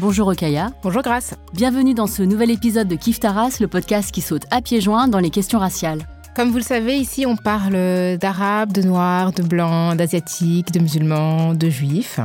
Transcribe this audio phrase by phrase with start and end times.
[0.00, 0.70] Bonjour Okaya.
[0.82, 1.34] Bonjour Grace.
[1.52, 5.08] Bienvenue dans ce nouvel épisode de Kif Taras, le podcast qui saute à pieds joints
[5.08, 6.00] dans les questions raciales.
[6.34, 11.52] Comme vous le savez, ici on parle d'arabes, de noirs, de blancs, d'asiatiques, de musulmans,
[11.52, 12.18] de juifs.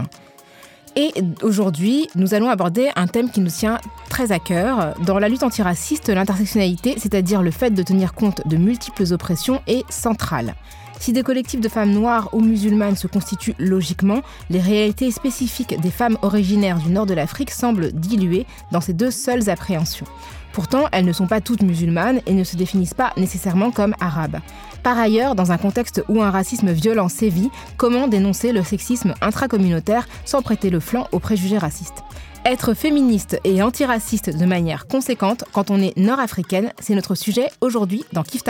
[0.96, 1.12] Et
[1.42, 3.80] aujourd'hui, nous allons aborder un thème qui nous tient
[4.10, 4.96] très à cœur.
[5.06, 9.84] Dans la lutte antiraciste, l'intersectionnalité, c'est-à-dire le fait de tenir compte de multiples oppressions, est
[9.92, 10.56] centrale.
[11.00, 15.92] Si des collectifs de femmes noires ou musulmanes se constituent logiquement, les réalités spécifiques des
[15.92, 20.08] femmes originaires du nord de l'Afrique semblent diluées dans ces deux seules appréhensions.
[20.54, 24.40] Pourtant, elles ne sont pas toutes musulmanes et ne se définissent pas nécessairement comme arabes.
[24.84, 30.08] Par ailleurs, dans un contexte où un racisme violent sévit, comment dénoncer le sexisme intracommunautaire
[30.24, 32.04] sans prêter le flanc aux préjugés racistes?
[32.46, 38.06] Être féministe et antiraciste de manière conséquente quand on est nord-africaine, c'est notre sujet aujourd'hui
[38.14, 38.44] dans Kif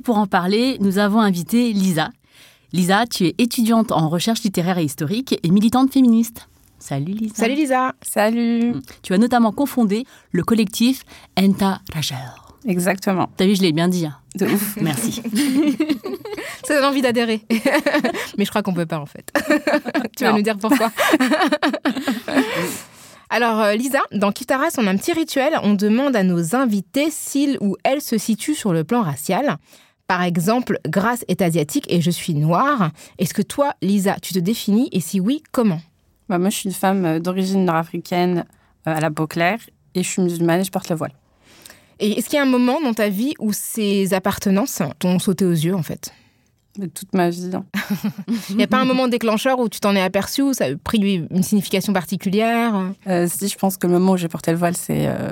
[0.00, 2.08] Et pour en parler, nous avons invité Lisa.
[2.72, 6.48] Lisa, tu es étudiante en recherche littéraire et historique et militante féministe.
[6.78, 7.34] Salut Lisa.
[7.34, 7.94] Salut Lisa.
[8.00, 8.72] Salut.
[9.02, 11.02] Tu as notamment confondé le collectif
[11.38, 12.16] Enta Rachel.
[12.66, 13.28] Exactement.
[13.36, 14.06] T'as vu, je l'ai bien dit.
[14.06, 14.16] hein.
[14.36, 14.76] De ouf.
[14.80, 15.20] Merci.
[16.64, 17.42] Ça donne envie d'adhérer.
[18.38, 19.30] Mais je crois qu'on peut pas en fait.
[20.16, 20.90] tu vas nous dire pourquoi.
[23.28, 25.58] Alors euh, Lisa, dans Kitaras, on a un petit rituel.
[25.62, 29.58] On demande à nos invités s'ils ou elles se situent sur le plan racial.
[30.10, 32.90] Par exemple, Grace est asiatique et je suis noire.
[33.18, 35.80] Est-ce que toi, Lisa, tu te définis et si oui, comment?
[36.28, 38.38] Bah, moi, je suis une femme euh, d'origine nord-africaine
[38.88, 39.60] euh, à la peau claire
[39.94, 41.12] et je suis musulmane et je porte le voile.
[42.00, 45.44] Et est-ce qu'il y a un moment dans ta vie où ces appartenances t'ont sauté
[45.44, 46.12] aux yeux en fait?
[46.76, 47.52] De toute ma vie.
[47.54, 47.64] hein.
[48.50, 50.74] Il n'y a pas un moment déclencheur où tu t'en es aperçu, où ça a
[50.74, 50.98] pris
[51.30, 52.74] une signification particulière?
[53.06, 55.30] Euh, si je pense que le moment où j'ai porté le voile, c'est euh,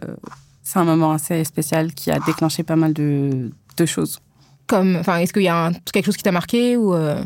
[0.77, 4.21] un moment assez spécial qui a déclenché pas mal de, de choses.
[4.69, 7.21] Comme, enfin, est-ce qu'il y a un- quelque chose qui t'a marqué ou euh,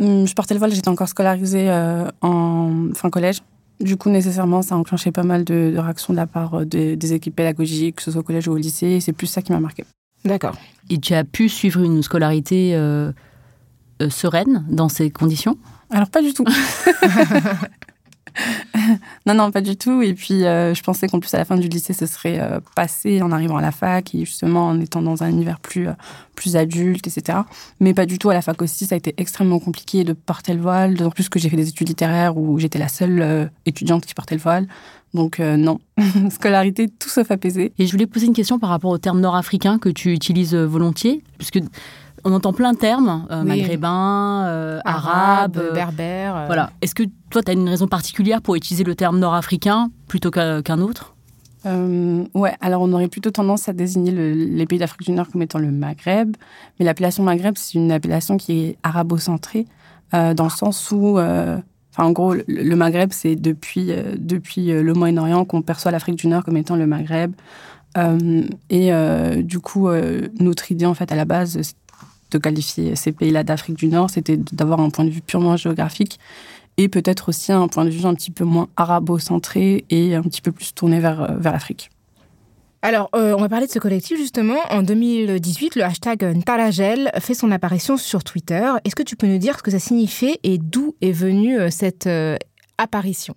[0.00, 3.38] Hum, Je portais le voile, j'étais encore scolarisée euh, en fin collège.
[3.80, 6.64] Du coup, nécessairement, ça a enclenché pas mal de, de réactions de la part euh,
[6.66, 8.86] des, des équipes pédagogiques, que ce soit au collège ou au lycée.
[8.88, 9.84] et C'est plus ça qui m'a marqué.
[10.24, 10.54] D'accord.
[10.90, 13.10] Et tu as pu suivre une scolarité euh,
[14.02, 15.56] euh, sereine dans ces conditions?
[15.90, 16.44] Alors, pas du tout.
[19.26, 20.02] non, non, pas du tout.
[20.02, 22.60] Et puis, euh, je pensais qu'en plus, à la fin du lycée, ce serait euh,
[22.74, 25.92] passé en arrivant à la fac et justement en étant dans un univers plus, euh,
[26.34, 27.38] plus adulte, etc.
[27.80, 28.30] Mais pas du tout.
[28.30, 30.94] À la fac aussi, ça a été extrêmement compliqué de porter le voile.
[30.94, 34.36] D'autant plus que j'ai fait des études littéraires où j'étais la seule étudiante qui portait
[34.36, 34.66] le voile.
[35.12, 35.80] Donc, non.
[36.30, 37.72] Scolarité, tout sauf apaisée.
[37.78, 41.22] Et je voulais poser une question par rapport au terme nord-africain que tu utilises volontiers,
[41.36, 41.60] puisque
[42.24, 43.48] on entend plein de termes, euh, Oui.
[43.48, 46.36] maghrébin, euh, arabe, euh, berbère.
[46.36, 46.70] euh, Voilà.
[46.82, 50.80] Est-ce que toi, tu as une raison particulière pour utiliser le terme nord-africain plutôt qu'un
[50.80, 51.14] autre?
[52.34, 55.42] Ouais, alors on aurait plutôt tendance à désigner le- les pays d'Afrique du Nord comme
[55.42, 56.34] étant le Maghreb,
[56.78, 59.66] mais l'appellation Maghreb, c'est une appellation qui est arabo-centrée,
[60.12, 61.62] dans le sens où, enfin,
[61.98, 66.44] en gros, le, le Maghreb, c'est depuis, depuis le Moyen-Orient qu'on perçoit l'Afrique du Nord
[66.44, 67.32] comme étant le Maghreb.
[67.98, 71.58] Euh, et euh, du coup, euh, notre idée, en fait, à la base,
[72.30, 76.18] de qualifier ces pays-là d'Afrique du Nord, c'était d'avoir un point de vue purement géographique
[76.76, 80.40] et peut-être aussi un point de vue un petit peu moins arabo-centré et un petit
[80.40, 81.90] peu plus tourné vers, euh, vers l'Afrique.
[82.82, 84.56] Alors, euh, on va parler de ce collectif justement.
[84.70, 88.72] En 2018, le hashtag Ntaragel fait son apparition sur Twitter.
[88.84, 91.68] Est-ce que tu peux nous dire ce que ça signifiait et d'où est venue euh,
[91.70, 92.36] cette euh,
[92.78, 93.34] apparition?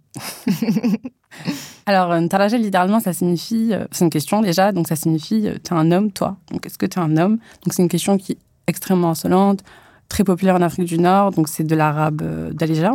[1.86, 3.74] Alors, Tarajel, littéralement, ça signifie.
[3.92, 6.38] c'est une question déjà, donc ça signifie t'es un homme, toi.
[6.50, 7.40] Donc, est-ce que t'es un homme?
[7.66, 8.38] Donc, c'est une question qui
[8.68, 9.62] extrêmement insolente,
[10.10, 12.94] très populaire en Afrique du Nord, donc c'est de l'arabe euh, d'Alija.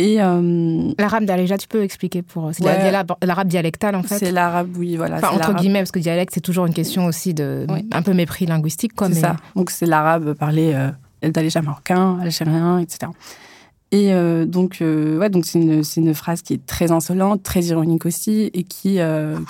[0.00, 2.50] Et euh, L'arabe d'Aléja, tu peux expliquer pour.
[2.52, 2.90] C'est Ouais.
[2.90, 5.16] l'arabe- dialectal en fait c'est l'arabe, oui, voilà.
[5.18, 7.64] Enfin, entre guillemets, parce que dialecte, c'est toujours une question aussi de.
[7.68, 7.88] Oui.
[7.92, 8.90] un peu mépris linguistique.
[8.98, 9.36] C'est mais- ça.
[9.54, 13.12] Donc c'est l'arabe parlé euh, d'Alija marocain, algérien, etc.
[13.92, 18.04] Et euh, donc, ouais, donc c'est une, une, phrase qui est très insolente, très ironique
[18.06, 18.98] aussi, et qui,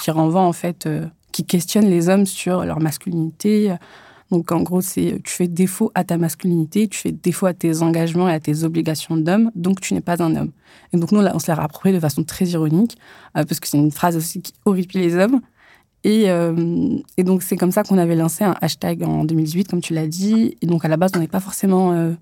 [0.03, 0.87] qui renvoie en fait,
[1.33, 3.73] qui questionne les hommes sur leur masculinité.
[4.31, 7.83] Donc, en gros, c'est tu fais défaut à ta masculinité, tu fais défaut à tes
[7.83, 10.51] engagements et à tes obligations d'homme, donc tu n'es pas un homme.
[10.93, 12.97] Et donc, nous, on se l'a réapproprié de façon très ironique,
[13.35, 15.41] parce que c'est une phrase aussi qui horripile les hommes.
[16.05, 16.27] Et,
[17.17, 20.07] et donc, c'est comme ça qu'on avait lancé un hashtag en 2018, comme tu l'as
[20.07, 20.57] dit.
[20.61, 22.15] Et donc, à la base, on n'est pas forcément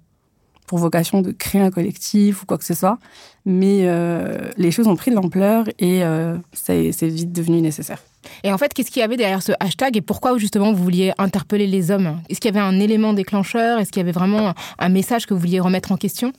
[0.73, 2.99] pour vocation de créer un collectif ou quoi que ce soit.
[3.45, 8.03] Mais euh, les choses ont pris de l'ampleur et euh, c'est vite devenu nécessaire.
[8.45, 11.13] Et en fait, qu'est-ce qu'il y avait derrière ce hashtag et pourquoi justement vous vouliez
[11.19, 12.21] interpeller les hommes?
[12.29, 13.79] Est-ce qu'il y avait un élément déclencheur?
[13.79, 16.33] Est-ce qu'il y avait vraiment un message que vous vouliez remettre en question?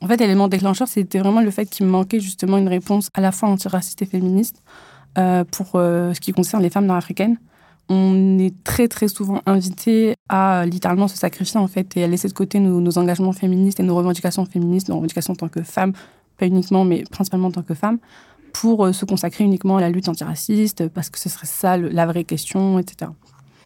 [0.00, 3.20] En fait, l'élément déclencheur, c'était vraiment le fait qu'il me manquait justement une réponse à
[3.20, 4.62] la fois antiraciste et féministe
[5.16, 7.38] euh, pour ce qui concerne les femmes nord-africaines.
[7.88, 12.26] On est très très souvent invité à littéralement se sacrifier en fait et à laisser
[12.26, 15.92] de côté nos, engagements féministes et nos revendications féministes, nos revendications en tant que femme,
[16.36, 17.98] pas uniquement mais principalement en tant que femme,
[18.60, 22.06] pour euh, se consacrer uniquement à la lutte antiraciste parce que ce serait ça la
[22.06, 23.10] vraie question, etc.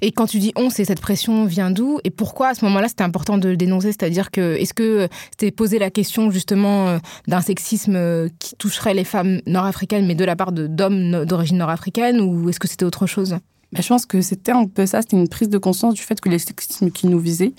[0.03, 2.89] Et quand tu dis on, c'est cette pression vient d'où et pourquoi à ce moment-là
[2.89, 3.93] c'était important de le dénoncer?
[3.93, 6.99] C'est-à-dire que est-ce que c'était posé la question justement euh,
[7.29, 12.21] d'un sexisme euh, qui toucherait les femmes nord-africaines mais de la part d'hommes d'origine nord-africaine
[12.21, 13.37] ou est-ce que c'était autre chose?
[13.73, 16.29] Je pense que c'était un peu ça, c'était une prise de conscience du fait que
[16.29, 17.53] les sexismes qui nous visaient,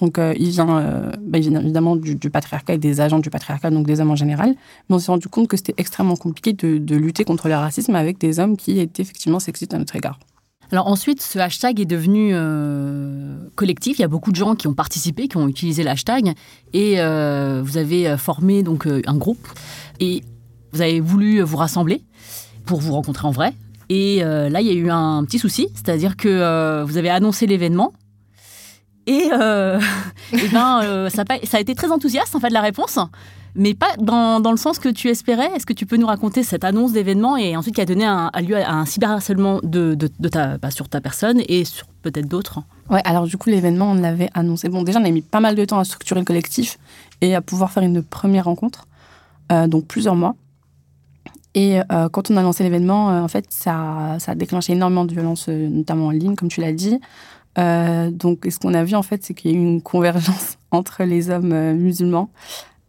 [0.00, 3.86] donc euh, il, vient, euh, bah, évidemment du, patriarcat et des agents du patriarcat, donc
[3.86, 4.54] des hommes en général,
[4.88, 8.18] mais on s'est rendu compte que c'était extrêmement compliqué de, lutter contre le racisme avec
[8.18, 10.18] des hommes qui étaient effectivement sexistes à notre égard.
[10.72, 13.98] Alors ensuite, ce hashtag est devenu euh, collectif.
[13.98, 16.32] Il y a beaucoup de gens qui ont participé, qui ont utilisé l'hashtag,
[16.72, 19.46] et vous avez formé donc un groupe
[20.00, 20.22] et
[20.72, 22.02] vous avez voulu vous rassembler
[22.64, 23.54] pour vous rencontrer en vrai.
[23.88, 27.08] Et euh, là, il y a eu un petit souci, c'est-à-dire que euh, vous avez
[27.08, 27.92] annoncé l'événement.
[29.06, 29.80] Et, euh,
[30.52, 32.98] ben, ça, a été très enthousiaste, en fait, la réponse,
[33.54, 35.50] mais pas dans, dans le sens que tu espérais.
[35.54, 38.30] Est-ce que tu peux nous raconter cette annonce d'événement et ensuite qui a donné un,
[38.40, 42.60] lieu à un cyberharcèlement de, de, ta, bah, sur ta personne et sur peut-être d'autres?
[42.90, 44.68] Ouais, alors du coup, l'événement, on l'avait annoncé.
[44.68, 46.78] Bon, déjà, on a mis pas mal de temps à structurer le collectif
[47.20, 48.86] et à pouvoir faire une première rencontre,
[49.68, 50.34] donc plusieurs mois.
[51.56, 55.06] Et euh, quand on a lancé l'événement, euh, en fait, ça, ça, a déclenché énormément
[55.06, 57.00] de violences, euh, notamment en ligne, comme tu l'as dit.
[57.56, 61.04] Donc, ce qu'on a vu, en fait, c'est qu'il y a eu une convergence entre
[61.04, 62.30] les hommes musulmans,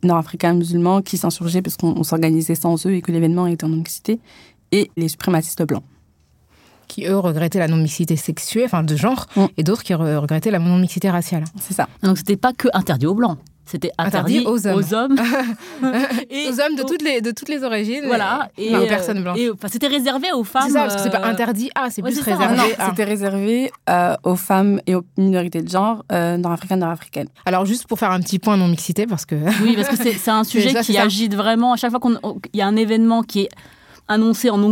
[0.03, 4.19] nord-africains musulmans, qui s'insurgeaient parce qu'on s'organisait sans eux et que l'événement était en non-mixité,
[4.71, 5.83] et les suprémacistes blancs.
[6.87, 9.45] Qui, eux, regrettaient la non-mixité sexuelle, enfin de genre, mm.
[9.57, 11.43] et d'autres qui regrettaient la non-mixité raciale.
[11.59, 11.87] C'est ça.
[12.03, 13.37] Donc, c'était pas que interdit aux blancs.
[13.67, 14.77] C'était interdit, aux hommes.
[14.77, 15.17] Aux hommes,
[16.29, 18.05] et aux hommes de, toutes les, de toutes les origines.
[18.05, 18.49] Voilà.
[18.57, 19.39] Et, aux personnes blanches.
[19.69, 20.63] c'était réservé aux femmes.
[20.67, 24.15] C'est ça, parce que c'est pas euh, interdit à, c'est plus réservé C'était réservé euh,
[24.23, 27.27] aux femmes et aux minorités de genre euh, nord-africaines, nord-africaines.
[27.45, 29.35] Alors, juste pour faire un petit point non-mixité, parce que.
[29.63, 31.73] oui, parce que c'est un sujet qui agite vraiment.
[31.73, 33.49] À chaque fois qu'il y a un événement qui est
[34.07, 34.63] annoncé en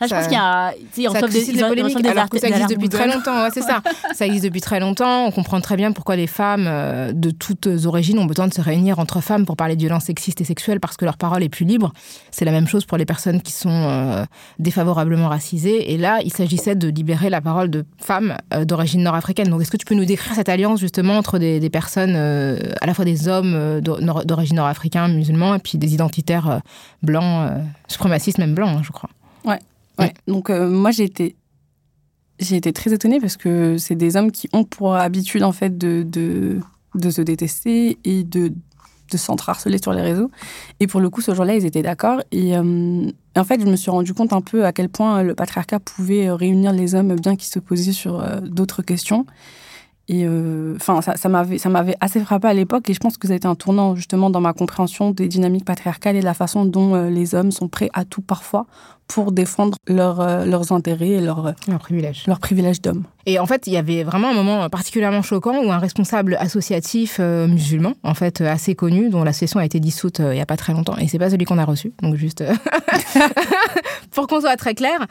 [0.00, 2.88] non-mixité, je pense qu'il y a, sais, des, des polémiques, alors que ça existe depuis
[2.88, 3.42] très longtemps.
[3.42, 3.82] Ouais, c'est ça.
[4.14, 5.26] ça existe depuis très longtemps.
[5.26, 8.60] On comprend très bien pourquoi les femmes euh, de toutes origines ont besoin de se
[8.60, 11.48] réunir entre femmes pour parler de violences sexistes et sexuelles parce que leur parole est
[11.48, 11.92] plus libre.
[12.30, 14.24] C'est la même chose pour les personnes qui sont euh,
[14.58, 15.92] défavorablement racisées.
[15.92, 19.48] Et là, il s'agissait de libérer la parole de femmes euh, d'origine nord-africaine.
[19.48, 22.86] Donc, est-ce que tu peux nous décrire cette alliance justement entre des, des personnes, à
[22.86, 26.60] la fois des hommes d'origine nord-africaine, musulmans, et puis des identitaires
[27.02, 27.50] blancs,
[27.88, 29.10] suprémacistes même blancs, hein, je crois.
[29.44, 29.58] Ouais.
[30.26, 31.36] Donc euh, moi j'ai été
[32.40, 35.76] j'ai été très étonnée parce que c'est des hommes qui ont pour habitude en fait
[35.76, 36.58] de, de,
[36.94, 40.30] de se détester et de, de sur les réseaux.
[40.78, 42.22] Et pour le coup, ce jour-là, ils étaient d'accord.
[42.32, 45.34] Et, euh, en fait, je me suis rendu compte un peu à quel point le
[45.34, 49.26] patriarcat pouvait réunir les hommes bien qu'ils se posaient sur euh, d'autres questions.
[50.08, 50.26] Et
[50.74, 52.90] enfin, ça, ça m'avait assez frappé à l'époque.
[52.90, 55.64] Et je pense que ça a été un tournant justement dans ma compréhension des dynamiques
[55.64, 58.66] patriarcales et de la façon dont les hommes sont prêts à tout parfois
[59.10, 63.04] pour défendre euh, leurs intérêts et leurs leur privilèges leur privilège d'homme.
[63.26, 67.16] Et en fait, il y avait vraiment un moment particulièrement choquant où un responsable associatif
[67.18, 70.46] euh, musulman, en fait assez connu, dont l'association a été dissoute euh, il n'y a
[70.46, 72.44] pas très longtemps, et c'est pas celui qu'on a reçu, donc juste
[74.12, 75.06] pour qu'on soit très clair.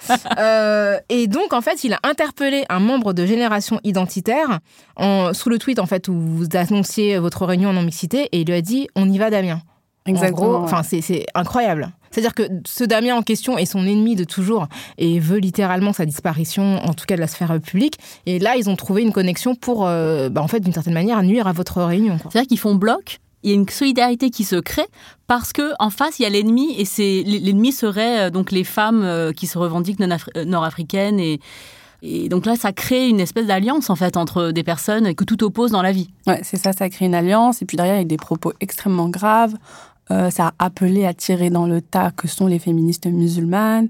[1.10, 4.60] et donc, en fait, il a interpellé un membre de Génération Identitaire
[4.96, 8.48] en, sous le tweet en fait où vous annonciez votre réunion en non-mixité, et il
[8.48, 9.62] lui a dit "On y va, Damien."
[10.10, 10.63] Exactement.
[10.63, 11.92] Enfin, c'est incroyable.
[12.12, 16.06] C'est-à-dire que ce Damien en question est son ennemi de toujours et veut littéralement sa
[16.06, 17.98] disparition, en tout cas de la sphère publique.
[18.25, 21.22] Et là, ils ont trouvé une connexion pour, euh, bah, en fait, d'une certaine manière,
[21.22, 22.18] nuire à votre réunion.
[22.18, 24.88] C'est-à-dire qu'ils font bloc il y a une solidarité qui se crée
[25.25, 28.66] parce que en face il y a l'ennemi et c'est l'ennemi serait euh, donc les
[28.66, 31.39] femmes euh, qui se revendiquent nord-africaines et
[32.01, 35.44] Et donc là, ça crée une espèce d'alliance en fait entre des personnes que tout
[35.44, 36.10] oppose dans la vie.
[36.28, 37.62] Ouais, c'est ça, ça crée une alliance.
[37.62, 39.56] Et puis derrière, il y a des propos extrêmement graves.
[40.12, 43.89] Euh, ça a appelé à tirer dans le tas que sont les féministes musulmanes.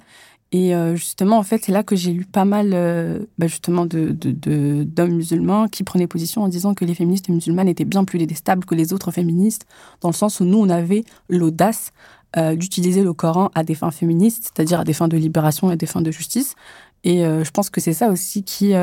[0.52, 3.86] Et euh, justement, en fait, c'est là que j'ai lu pas mal, euh, bah, justement,
[3.86, 8.04] de, de, d'hommes musulmans qui prenaient position en disant que les féministes musulmanes étaient bien
[8.04, 9.68] plus détestables que les autres féministes,
[10.02, 11.92] dans le sens où nous, on avait l'audace
[12.36, 15.78] euh, d'utiliser le Coran à des fins féministes, c'est-à-dire à des fins de libération et
[15.78, 16.56] des fins de justice.
[17.04, 18.74] Et je pense que c'est ça aussi qui,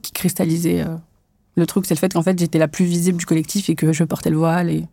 [0.00, 0.86] qui cristallisait
[1.54, 3.92] le truc, c'est le fait qu'en fait, j'étais la plus visible du collectif et que
[3.92, 4.86] je portais le voile et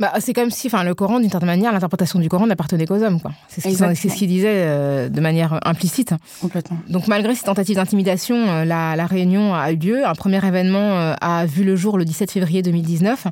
[0.00, 3.02] bah, c'est comme si, enfin, le Coran, d'une certaine manière, l'interprétation du Coran n'appartenait qu'aux
[3.02, 3.32] hommes, quoi.
[3.48, 6.14] C'est ce qu'il disait euh, de manière implicite.
[6.40, 6.78] Complètement.
[6.88, 10.06] Donc, malgré ces tentatives d'intimidation, euh, la, la, réunion a eu lieu.
[10.06, 13.26] Un premier événement euh, a vu le jour le 17 février 2019.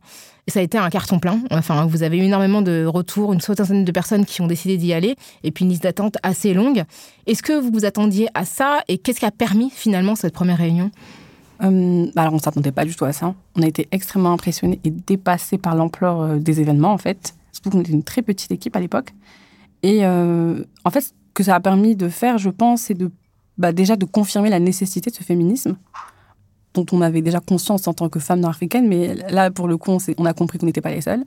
[0.46, 1.40] Et ça a été un carton plein.
[1.50, 4.92] Enfin, vous avez eu énormément de retours, une soixantaine de personnes qui ont décidé d'y
[4.92, 6.84] aller, et puis une liste d'attente assez longue.
[7.26, 10.58] Est-ce que vous vous attendiez à ça, et qu'est-ce qui a permis finalement cette première
[10.58, 10.90] réunion?
[11.62, 13.34] Euh, alors, on s'attendait pas du tout à ça.
[13.56, 17.34] On a été extrêmement impressionnés et dépassés par l'ampleur euh, des événements, en fait.
[17.52, 19.14] Surtout qu'on était une très petite équipe à l'époque.
[19.82, 23.10] Et euh, en fait, ce que ça a permis de faire, je pense, c'est de,
[23.56, 25.76] bah, déjà de confirmer la nécessité de ce féminisme,
[26.74, 29.96] dont on avait déjà conscience en tant que femme nord-africaine, mais là, pour le coup,
[30.18, 31.24] on, a compris qu'on n'était pas les seuls.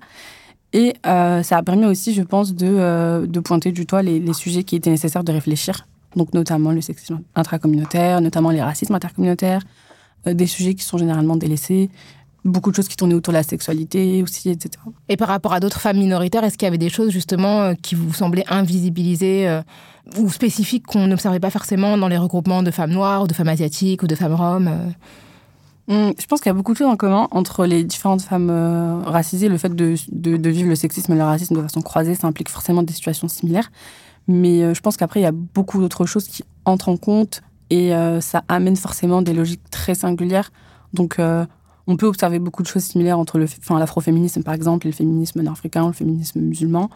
[0.73, 4.89] Et ça a permis aussi, je pense, de, pointer du doigt les, sujets qui étaient
[4.89, 5.87] nécessaires de réfléchir.
[6.15, 9.61] Donc, notamment le sexisme intracommunautaire, notamment les racismes intercommunautaires,
[10.25, 11.89] des sujets qui sont généralement délaissés,
[12.43, 14.71] beaucoup de choses qui tournaient autour de la sexualité aussi, etc.
[15.09, 17.73] Et par rapport à d'autres femmes minoritaires, est-ce qu'il y avait des choses justement euh,
[17.73, 19.61] qui vous semblaient invisibilisées euh,
[20.17, 24.01] ou spécifiques qu'on n'observait pas forcément dans les regroupements de femmes noires, de femmes asiatiques
[24.03, 24.93] ou de femmes roms
[25.87, 29.03] hum, je pense qu'il y a beaucoup de choses en commun entre les différentes femmes
[29.05, 29.49] racisées.
[29.49, 32.49] Le fait de, de, vivre le sexisme et le racisme de façon croisée, ça implique
[32.49, 33.71] forcément des situations similaires.
[34.27, 37.95] Mais je pense qu'après, il y a beaucoup d'autres choses qui entrent en compte et
[37.95, 40.51] euh, ça amène forcément des logiques très singulières.
[40.93, 41.45] Donc, euh,
[41.87, 45.87] on peut observer beaucoup de choses similaires entre l'afroféminisme, par exemple, et le féminisme nord-africain,
[45.87, 46.89] le féminisme musulman.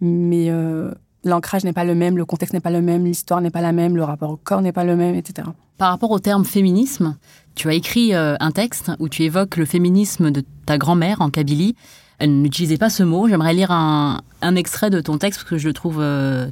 [0.00, 0.90] Mais euh,
[1.22, 3.72] l'ancrage n'est pas le même, le contexte n'est pas le même, l'histoire n'est pas la
[3.72, 5.48] même, le rapport au corps n'est pas le même, etc.
[5.76, 7.16] Par rapport au terme féminisme,
[7.54, 11.76] tu as écrit un texte où tu évoques le féminisme de ta grand-mère en Kabylie.
[12.18, 13.28] Elle n'utilisait pas ce mot.
[13.28, 16.02] J'aimerais lire un, un, extrait de ton texte parce que je le trouve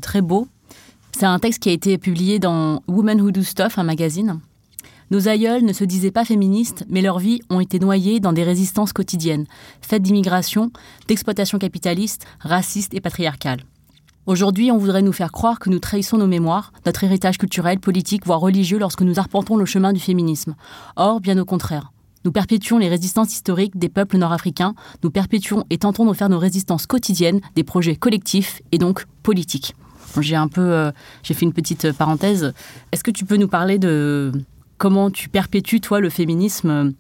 [0.01, 0.49] très beau.
[1.17, 4.41] C'est un texte qui a été publié dans Women Who Do Stuff, un magazine.
[5.11, 8.45] Nos aïeuls ne se disaient pas féministes, mais leurs vies ont été noyées dans des
[8.45, 9.47] résistances quotidiennes,
[9.83, 10.71] faites d'immigration,
[11.09, 13.65] d'exploitation capitaliste, raciste et patriarcale.
[14.27, 18.25] Aujourd'hui, on voudrait nous faire croire que nous trahissons nos mémoires, notre héritage culturel, politique,
[18.25, 20.55] voire religieux lorsque nous arpentons le chemin du féminisme.
[20.95, 21.91] Or, bien au contraire.
[22.25, 26.39] Nous perpétuons les résistances historiques des peuples nord-africains, nous perpétuons et tentons de faire nos
[26.39, 29.75] résistances quotidiennes des projets collectifs et donc politiques.
[30.19, 30.91] J'ai un peu, euh,
[31.23, 32.53] j'ai fait une petite parenthèse.
[32.93, 34.33] Est-ce que tu peux nous parler de
[34.79, 36.95] comment tu perpétues toi le féminisme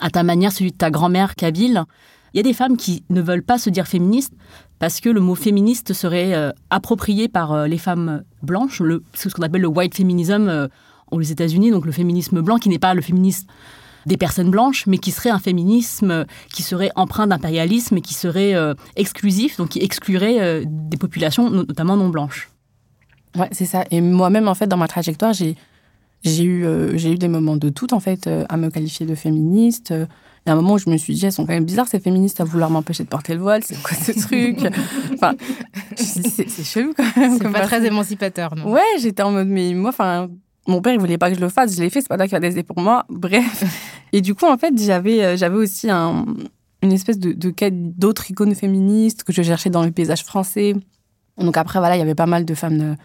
[0.00, 1.84] à ta manière, celui de ta grand-mère kabyle?
[2.32, 4.32] Il y a des femmes qui ne veulent pas se dire féministes
[4.78, 9.28] parce que le mot féministe serait euh, approprié par euh, les femmes blanches, le, ce
[9.28, 10.68] qu'on appelle le white feminism
[11.10, 13.46] aux États-Unis, donc le féminisme blanc qui n'est pas le féminisme
[14.06, 18.54] des personnes blanches, mais qui serait un féminisme qui serait empreint d'impérialisme et qui serait
[18.54, 22.50] euh, exclusif, donc qui exclurait euh, des populations, notamment non blanches.
[23.36, 23.84] Ouais, c'est ça.
[23.90, 25.56] Et moi-même, en fait, dans ma trajectoire, j'ai
[26.22, 29.14] j'ai eu, euh, j'ai eu des moments de tout, en fait, à me qualifier de
[29.14, 29.90] féministe.
[29.90, 31.88] Il y a un moment où je me suis dit, elles sont quand même bizarres,
[31.88, 33.62] ces féministes, à vouloir m'empêcher de porter le voile.
[33.64, 34.58] C'est quoi ce truc?
[35.14, 35.34] Enfin,
[35.96, 37.38] c'est chelou quand même.
[37.38, 38.70] C'est pas très émancipateur, non?
[38.70, 40.28] Ouais, j'étais en mode, mais moi, enfin,
[40.70, 41.76] mon père, il voulait pas que je le fasse.
[41.76, 43.04] Je l'ai fait, c'est pas toi qui a décidé pour moi.
[43.10, 43.64] Bref.
[44.12, 46.24] Et du coup, en fait, j'avais, euh, j'avais aussi un,
[46.82, 50.74] une espèce de, quête d'autres icônes féministes que je cherchais dans le paysage français.
[51.38, 52.96] Donc après, voilà, il y avait pas mal de femmes,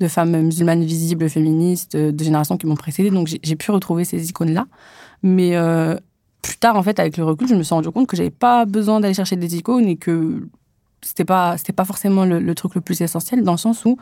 [0.00, 3.10] de, femmes musulmanes visibles, féministes, de générations qui m'ont précédée.
[3.10, 4.66] Donc j'ai pu retrouver ces icônes-là.
[5.22, 5.96] Mais euh,
[6.42, 8.64] plus tard, en fait, avec le recul, je me suis rendu compte que j'avais pas
[8.66, 10.46] besoin d'aller chercher des icônes et que
[11.02, 13.96] c'était pas, c'était pas forcément le, le, truc le plus essentiel dans le sens où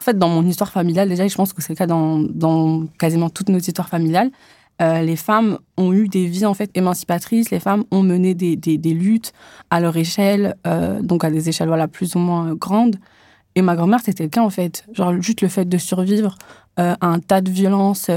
[0.00, 2.86] en fait, dans mon histoire familiale, déjà, je pense que c'est le cas dans, dans,
[2.98, 4.30] quasiment toutes nos histoires familiales,
[4.80, 8.56] euh, les femmes ont eu des vies en fait émancipatrices, les femmes ont mené des,
[8.56, 9.34] des, luttes
[9.68, 12.96] à leur échelle, euh, donc à des échelles voilà, plus ou moins grandes.
[13.54, 14.86] Et ma grand-mère, c'était le cas en fait.
[14.94, 16.38] Genre, juste le fait de survivre
[16.78, 18.10] euh, à un tas de violences,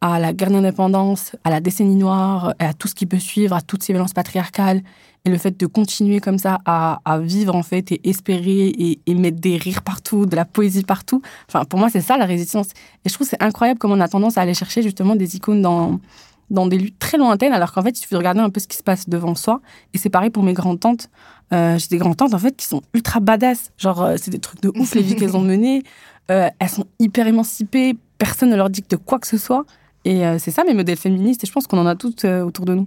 [0.00, 3.60] à la guerre d'indépendance, à la décennie noire, à tout ce qui peut suivre, à
[3.60, 4.82] toutes ces violences patriarcales
[5.24, 9.14] et le fait de continuer comme ça à, vivre en fait et espérer et, et,
[9.14, 11.22] mettre des rires partout, de la poésie partout.
[11.48, 12.68] Enfin, pour moi, c'est ça la résistance.
[13.04, 15.62] Et je trouve c'est incroyable comment on a tendance à aller chercher justement des icônes
[15.62, 15.98] dans
[16.50, 18.68] dans des luttes très lointaines, alors qu'en fait, il suffit de regarder un peu ce
[18.68, 19.60] qui se passe devant soi.
[19.92, 21.08] Et c'est pareil pour mes grandes-tantes.
[21.52, 23.72] Euh, J'ai des grandes-tantes, en fait, qui sont ultra badass.
[23.78, 25.82] Genre, euh, c'est des trucs de ouf, les vies qu'elles ont menées.
[26.30, 27.96] Euh, elles sont hyper émancipées.
[28.18, 29.64] Personne ne leur dicte quoi que ce soit.
[30.06, 32.74] Et c'est ça mes modèles féministes, et je pense qu'on en a toutes autour de
[32.74, 32.86] nous.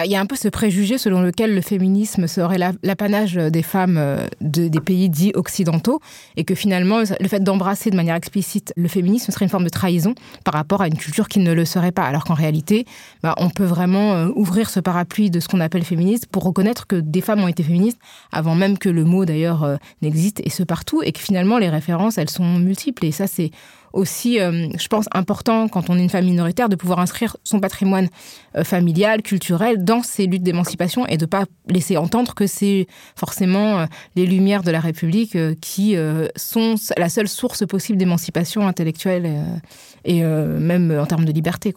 [0.00, 3.62] Bah, il y a un peu ce préjugé selon lequel le féminisme serait l'apanage des
[3.62, 6.00] femmes euh, des pays dits occidentaux
[6.38, 9.68] et que finalement, le fait d'embrasser de manière explicite le féminisme serait une forme de
[9.68, 12.04] trahison par rapport à une culture qui ne le serait pas.
[12.04, 12.86] Alors qu'en réalité,
[13.22, 16.86] bah, on peut vraiment euh, ouvrir ce parapluie de ce qu'on appelle féministe pour reconnaître
[16.86, 17.98] que des femmes ont été féministes
[18.32, 21.68] avant même que le mot d'ailleurs euh, n'existe et ce partout et que finalement les
[21.68, 23.50] références, elles sont multiples et ça c'est
[23.92, 27.60] aussi, euh, je pense, important quand on est une famille minoritaire de pouvoir inscrire son
[27.60, 28.08] patrimoine
[28.56, 33.80] euh, familial, culturel dans ces luttes d'émancipation et de pas laisser entendre que c'est forcément
[33.80, 35.96] euh, les lumières de la République qui
[36.36, 39.60] sont la seule source possible d'émancipation intellectuelle
[40.04, 41.72] et même en termes de liberté.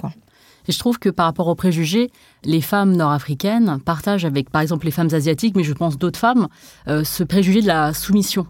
[0.68, 2.10] Et je trouve que par rapport aux préjugés,
[2.44, 6.48] les femmes nord-africaines partagent avec, par exemple, les femmes asiatiques, mais je pense d'autres femmes,
[6.88, 8.48] ce préjugé de la soumission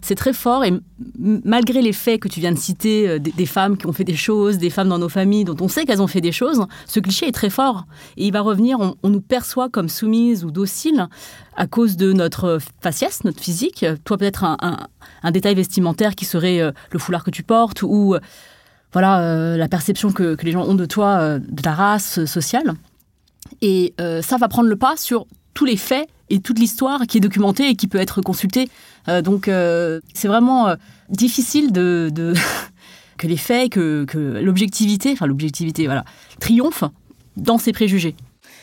[0.00, 0.72] c'est très fort et
[1.18, 4.16] malgré les faits que tu viens de citer, euh, des, femmes qui ont fait des
[4.16, 7.00] choses, des femmes dans nos familles dont on sait qu'elles ont fait des choses, ce
[7.00, 7.86] cliché est très fort
[8.16, 11.08] et il va revenir, on, nous perçoit comme soumises ou dociles
[11.56, 13.84] à cause de notre faciès, notre physique.
[14.04, 18.20] Toi peut-être un, détail vestimentaire qui serait euh, le foulard que tu portes ou euh,
[18.92, 22.72] voilà la perception que, les gens ont de toi, de ta race sociale.
[23.60, 27.20] Et ça va prendre le pas sur tous les faits et toute l'histoire qui est
[27.20, 28.68] documentée et qui peut être consultée.
[29.08, 30.76] Euh, donc euh, c'est vraiment euh,
[31.08, 32.12] difficile de,
[33.18, 34.06] que les faits, que,
[34.40, 36.04] l'objectivité, enfin l'objectivité, voilà,
[36.40, 36.84] triomphe
[37.36, 38.14] dans ces préjugés.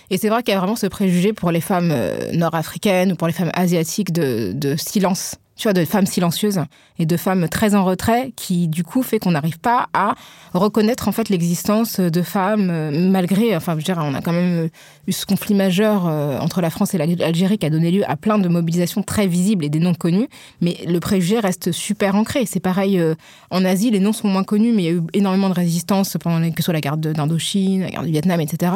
[0.09, 1.93] Et c'est vrai qu'il y a vraiment ce préjugé pour les femmes
[2.33, 6.61] nord-africaines ou pour les femmes asiatiques de, de silence tu vois, de femmes silencieuses
[6.99, 10.15] et de femmes très en retrait, qui du coup fait qu'on n'arrive pas à
[10.53, 14.69] reconnaître en fait l'existence de femmes euh, malgré, enfin, je dire, on a quand même
[15.07, 18.15] eu ce conflit majeur euh, entre la France et l'Algérie qui a donné lieu à
[18.15, 20.27] plein de mobilisations très visibles et des noms connus,
[20.61, 22.45] mais le préjugé reste super ancré.
[22.45, 23.15] C'est pareil euh,
[23.49, 26.17] en Asie, les noms sont moins connus, mais il y a eu énormément de résistance
[26.21, 28.71] pendant que ce soit la guerre d'Indochine, la guerre du Vietnam, etc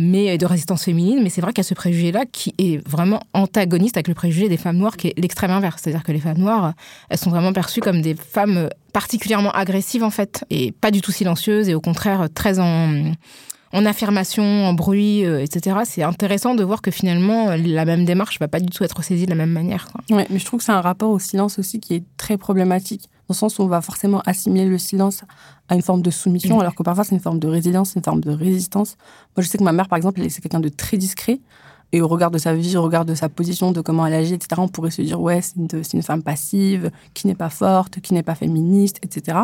[0.00, 1.20] mais de résistance féminine.
[1.22, 4.48] Mais c'est vrai qu'il y a ce préjugé-là qui est vraiment antagoniste avec le préjugé
[4.48, 5.82] des femmes noires, qui est l'extrême inverse.
[5.82, 6.74] C'est-à-dire que les femmes noires,
[7.08, 11.12] elles sont vraiment perçues comme des femmes particulièrement agressives, en fait, et pas du tout
[11.12, 13.12] silencieuses, et au contraire très en,
[13.72, 15.78] en affirmation, en bruit, euh, etc.
[15.84, 19.26] C'est intéressant de voir que finalement, la même démarche va pas du tout être saisie
[19.26, 19.86] de la même manière.
[20.10, 23.02] Oui, mais je trouve que c'est un rapport au silence aussi qui est très problématique,
[23.28, 25.22] dans le sens où on va forcément assimiler le silence
[25.68, 28.20] à une forme de soumission, alors que parfois c'est une forme de résilience, une forme
[28.20, 28.96] de résistance.
[29.36, 31.40] Moi, je sais que ma mère, par exemple, c'est quelqu'un de très discret.
[31.92, 34.34] Et au regard de sa vie, au regard de sa position, de comment elle agit,
[34.34, 38.00] etc., on pourrait se dire, ouais, c'est une, une, femme passive, qui n'est pas forte,
[38.00, 39.38] qui n'est pas féministe, etc.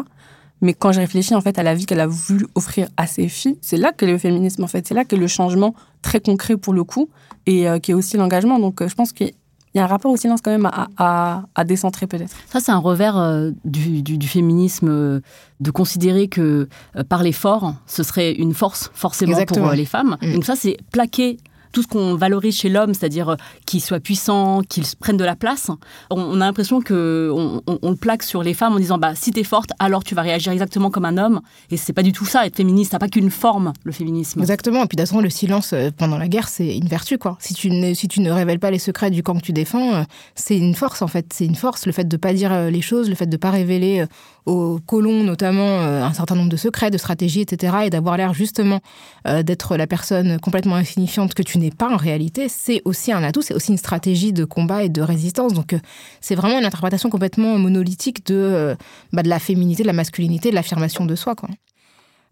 [0.62, 3.28] Mais quand je réfléchis en fait à la vie qu'elle a voulu offrir à ses
[3.28, 6.56] filles, c'est là que le féminisme en fait, c'est là que le changement très concret
[6.56, 7.08] pour le coup
[7.46, 8.58] et euh, qui est aussi l'engagement.
[8.58, 9.32] Donc euh, je pense qu'il
[9.74, 12.34] y a un rapport au silence quand même à, à, décentrer peut-être.
[12.50, 15.20] Ça, c'est un revers euh, du, du, féminisme
[15.60, 16.68] de considérer que
[17.10, 20.16] parler fort, ce serait une force forcément pour les femmes.
[20.22, 20.34] Mm.
[20.34, 21.36] Donc ça, c'est plaquer
[21.76, 23.36] tout ce qu'on valorise chez l'homme, c'est-à-dire euh,
[23.66, 25.70] qu'il soit puissant, qu'il prenne de la place,
[26.08, 29.44] on, a l'impression que on, le plaque sur les femmes en disant bah si t'es
[29.44, 31.42] forte, alors tu vas réagir exactement comme un homme.
[31.70, 32.46] Et c'est pas du tout ça.
[32.46, 34.40] Être féministe, ça n'a pas qu'une forme, le féminisme.
[34.40, 34.84] Exactement.
[34.84, 37.36] Et puis d'abord, le silence euh, pendant la guerre, c'est une vertu quoi.
[37.40, 39.96] Si tu ne si tu ne révèles pas les secrets du camp que tu défends,
[39.96, 40.02] euh,
[40.34, 41.26] c'est une force en fait.
[41.34, 44.06] C'est une force le fait de pas dire les choses, le fait de pas révéler
[44.46, 47.76] aux colons notamment un certain nombre de secrets, de stratégies, etc.
[47.84, 48.80] Et d'avoir l'air justement
[49.24, 53.42] d'être la personne complètement insignifiante que tu n'es pas en réalité, c'est aussi un atout,
[53.42, 55.52] c'est aussi une stratégie de combat et de résistance.
[55.52, 55.78] Donc euh,
[56.20, 58.74] c'est vraiment une interprétation complètement monolithique de, euh,
[59.12, 61.34] bah, de la féminité, de la masculinité, de l'affirmation de soi.
[61.34, 61.48] Quoi.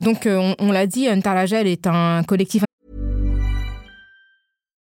[0.00, 2.64] Donc euh, on, on l'a dit, Interlagel est un collectif.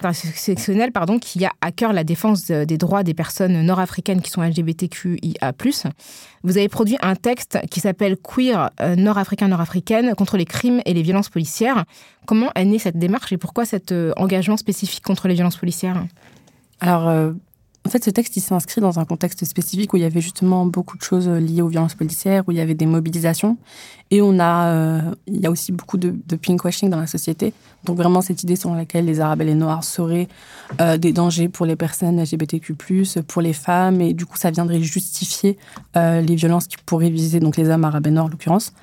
[0.00, 4.42] Intersectionnel, pardon, qui a à cœur la défense des droits des personnes nord-africaines qui sont
[4.42, 5.52] LGBTQIA+.
[6.44, 10.94] Vous avez produit un texte qui s'appelle Queer euh, nord-africain nord-africaine contre les crimes et
[10.94, 11.84] les violences policières.
[12.26, 16.04] Comment est née cette démarche et pourquoi cet euh, engagement spécifique contre les violences policières?
[16.80, 17.32] Alors, euh,
[17.88, 20.66] En fait, ce texte, il s'inscrit dans un contexte spécifique où il y avait justement
[20.66, 23.56] beaucoup de choses liées aux violences policières, où il y avait des mobilisations.
[24.10, 27.54] Et on a, euh, il y a aussi beaucoup de, de pinkwashing dans la société.
[27.84, 30.28] Donc vraiment cette idée selon laquelle les Arabes et les Noirs seraient
[30.82, 32.74] euh, des dangers pour les personnes LGBTQ+,
[33.26, 35.56] pour les femmes, et du coup ça viendrait justifier
[35.96, 38.74] euh, les violences qui pourraient viser donc les hommes arabes et noirs en l'occurrence.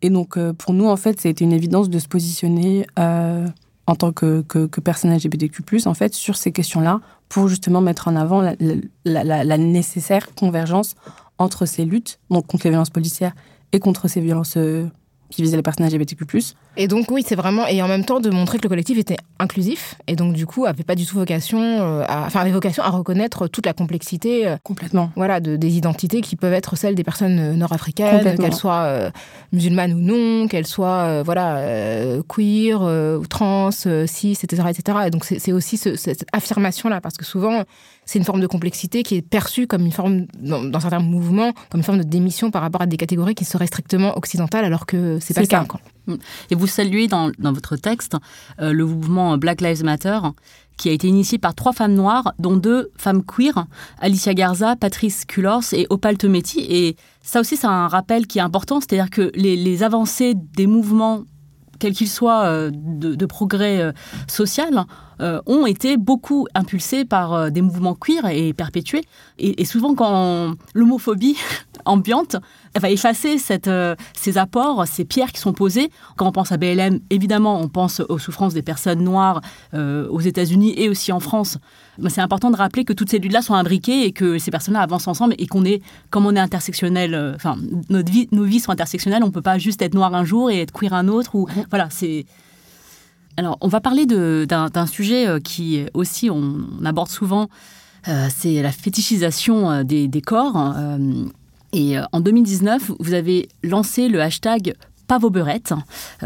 [0.00, 2.86] Et donc pour nous en fait, c'était une évidence de se positionner
[3.86, 8.16] en tant que, que, personne LGBTQ+, en fait, sur ces questions-là, pour justement mettre en
[8.16, 8.54] avant la,
[9.04, 10.94] la, la, nécessaire convergence
[11.38, 13.34] entre ces luttes, donc contre les violences policières
[13.72, 14.86] et contre ces violences euh,
[15.30, 16.24] qui visaient les personnes LGBTQ+.
[16.76, 19.16] Et donc oui, c'est vraiment et en même temps de montrer que le collectif était
[19.38, 22.82] inclusif et donc du coup avait pas du tout vocation, euh, à, enfin avait vocation
[22.82, 26.94] à reconnaître toute la complexité, euh, complètement, voilà, de, des identités qui peuvent être celles
[26.94, 29.10] des personnes nord-africaines, qu'elles soient
[29.52, 31.62] musulmanes ou non, qu'elles soient voilà
[32.28, 34.98] queer, ou trans, cis, etc., etc.
[35.06, 37.64] Et donc c'est aussi ce, cette affirmation là parce que souvent
[38.06, 41.80] c'est une forme de complexité qui est perçue comme une forme, dans, certains mouvements, comme
[41.80, 45.18] une forme de démission par rapport à des catégories qui seraient strictement occidentales, alors que
[45.20, 45.66] c'est pas le cas.
[46.06, 46.14] Mm.
[46.50, 48.16] Et vous saluez dans, votre texte
[48.60, 50.20] euh, le mouvement Black Lives Matter,
[50.76, 53.66] qui a été initié par trois femmes noires, dont deux femmes queer,
[54.00, 56.60] Alicia Garza, Patrice Cullors et Opal Tometi.
[56.68, 61.24] Et ça aussi, c'est un rappel qui est important, c'est-à-dire que les avancées des mouvements
[61.78, 63.92] quels qu'ils soient euh, de, progrès euh,
[64.28, 64.84] social,
[65.20, 69.02] euh, ont été beaucoup impulsés par des mouvements queer et perpétués.
[69.38, 71.36] Et, souvent, quand l'homophobie
[71.84, 72.36] ambiante
[72.74, 73.70] va effacer cette,
[74.14, 78.00] ces apports, ces pierres qui sont posées, quand on pense à BLM, évidemment, on pense
[78.08, 79.40] aux souffrances des personnes noires
[79.74, 81.58] aux États-Unis et aussi en France
[82.08, 85.08] c'est important de rappeler que toutes ces luttes-là sont imbriquées et que ces personnes-là avancent
[85.08, 87.56] ensemble et qu'on est, comme on est intersectionnel, euh, enfin,
[87.88, 90.50] notre vie, nos vies sont intersectionnelles, on ne peut pas juste être noir un jour
[90.50, 91.34] et être queer un autre.
[91.34, 92.26] Ou, voilà, c'est.
[93.36, 97.48] Alors, on va parler d'un sujet euh, qui aussi on, aborde souvent,
[98.08, 100.74] euh, c'est la fétichisation des, corps.
[101.72, 104.74] et en 2019, vous avez lancé le hashtag
[105.06, 105.72] pas vos beurrettes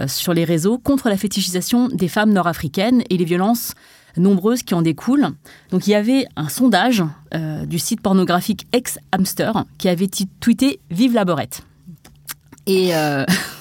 [0.07, 3.75] sur les réseaux contre la fétichisation des femmes nord-africaines et les violences
[4.17, 5.29] nombreuses qui en découlent.
[5.71, 10.09] Donc il y avait un sondage euh, du site pornographique Ex-Hamster qui avait
[10.41, 11.63] tweeté Vive la borette.
[12.67, 12.93] Et,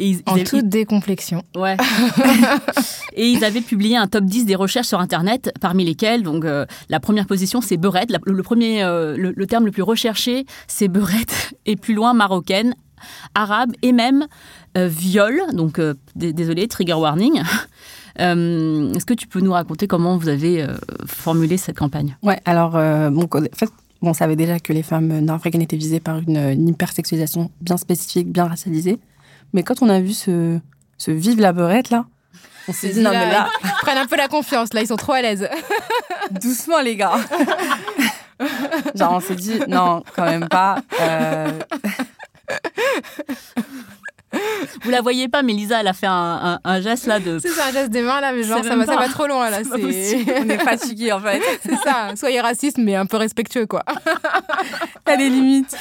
[0.00, 1.42] euh, en toute décomplexion.
[1.56, 1.76] Ouais.
[3.14, 6.66] et ils avaient publié un top 10 des recherches sur Internet, parmi lesquelles, donc, euh,
[6.88, 8.10] la première position, c'est beurette.
[8.24, 11.54] le, premier, le, terme le plus recherché, c'est beurette.
[11.66, 12.74] Et plus loin, marocaine,
[13.34, 14.26] arabe et même
[14.74, 15.40] viol.
[15.52, 15.80] Donc,
[16.14, 17.42] désolé, trigger warning.
[18.20, 22.16] Euh, est-ce que tu peux nous raconter comment vous avez euh, formulé cette campagne?
[22.22, 23.70] Ouais, alors, euh, bon, en fait,
[24.02, 28.46] on savait déjà que les femmes nord-africaines étaient visées par une, hypersexualisation bien spécifique, bien
[28.46, 28.98] racialisée.
[29.52, 30.58] Mais quand on a vu ce,
[30.98, 32.06] ce vive la beurette, là,
[32.68, 33.48] on s'est dit, non, mais là.
[33.64, 35.48] Ils prennent un peu la confiance, là, ils sont trop à l'aise.
[36.30, 37.16] Doucement, les gars.
[38.94, 40.78] Genre, on s'est dit, non, quand même pas.
[44.82, 47.38] Vous la voyez pas, mais Lisa, elle a fait un, geste là de.
[47.38, 49.58] C'est un geste des mains là, mais genre ça va, ça va trop loin là.
[49.72, 51.40] on est fatigué en fait.
[51.62, 52.14] C'est ça.
[52.14, 53.82] Soyez raciste, mais un peu respectueux quoi.
[55.04, 55.76] T'as des limites.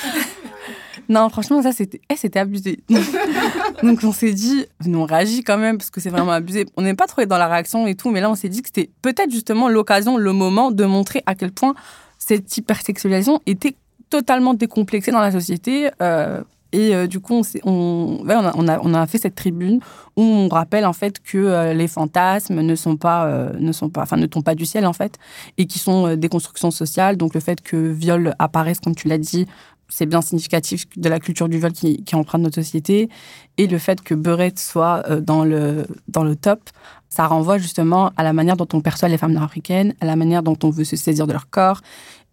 [1.10, 2.80] Non, franchement, ça c'était, eh, abusé.
[3.84, 6.66] Donc on s'est dit, nous on réagit quand même parce que c'est vraiment abusé.
[6.76, 8.70] On n'est pas trop dans la réaction et tout, mais là on s'est dit que
[8.74, 11.76] c'était peut-être justement l'occasion, le moment de montrer à quel point
[12.18, 13.76] cette hypersexualisation était
[14.10, 15.90] totalement décomplexée dans la société.
[16.02, 16.44] Euh,
[16.74, 19.80] et euh, du coup, on, a, fait cette tribune
[20.18, 24.02] où on rappelle en fait que euh, les fantasmes ne sont pas, ne sont pas,
[24.02, 25.18] enfin ne tombent pas du ciel en fait,
[25.58, 27.16] et qui sont des constructions sociales.
[27.16, 29.48] Donc le fait que viol apparaisse, comme tu l'as dit,
[29.90, 33.10] c'est bien significatif de la culture du viol qui, qui emprunte notre société.
[33.58, 36.70] Et le fait que Beurette soit dans le, dans le top,
[37.10, 40.44] ça renvoie justement à la manière dont on perçoit les femmes nord-africaines, à la manière
[40.44, 41.82] dont on veut se saisir de leur corps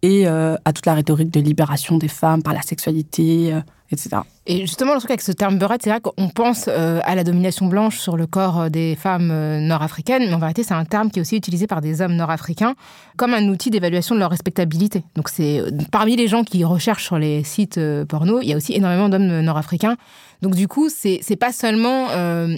[0.05, 3.53] et à toute la rhétorique de libération des femmes par la sexualité,
[3.91, 4.21] etc.
[4.47, 7.23] Et justement, le truc avec ce terme beurette, c'est vrai qu'on pense euh, à la
[7.23, 10.85] domination blanche sur le corps euh, des femmes euh, nord-africaines, mais en vérité, c'est un
[10.85, 12.75] terme qui est aussi utilisé par des hommes nord-africains
[13.17, 15.03] comme un outil d'évaluation de leur respectabilité.
[15.15, 18.73] Donc, c'est parmi les gens qui recherchent sur les sites porno, il y a aussi
[18.73, 19.95] énormément d'hommes nord-africains.
[20.41, 22.09] Donc, du coup, c'est pas seulement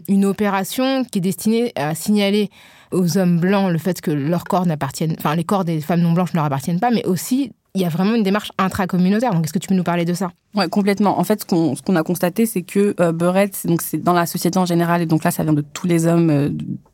[0.08, 2.50] une opération qui est destinée à signaler
[2.92, 6.14] aux hommes blancs le fait que leur corps n'appartiennent, enfin, les corps des femmes non
[6.14, 9.34] blanches ne leur appartiennent pas, mais aussi il y a vraiment une démarche intracommunautaire.
[9.34, 10.32] Donc, est-ce que tu peux nous parler de ça?
[10.56, 11.20] Oui, complètement.
[11.20, 11.46] En fait, ce
[11.82, 13.12] qu'on a constaté, c'est que euh,
[13.66, 16.08] donc c'est dans la société en général, et donc là, ça vient de tous les
[16.08, 16.50] hommes, euh,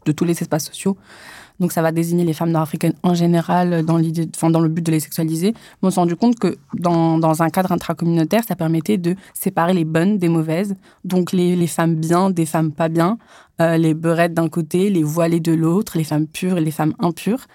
[0.06, 0.98] de, tous les espaces sociaux.
[1.60, 4.92] Donc, ça va désigner les femmes nord-africaines en général dans l'idée, dans le but de
[4.92, 5.54] les sexualiser.
[5.82, 10.18] On s'est rendu compte que dans, un cadre intracommunautaire, ça permettait de séparer les bonnes
[10.18, 10.76] des mauvaises.
[11.06, 13.18] Donc, les femmes bien des femmes pas bien,
[13.62, 16.94] euh, les beurettes d'un côté, les voilées de l'autre, les femmes pures et les femmes
[17.00, 17.46] impures.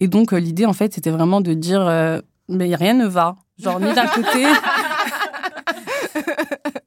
[0.00, 3.36] Et donc, l'idée, en fait, c'était vraiment de dire mais rien ne va.
[3.58, 4.44] Genre, ni d'un côté.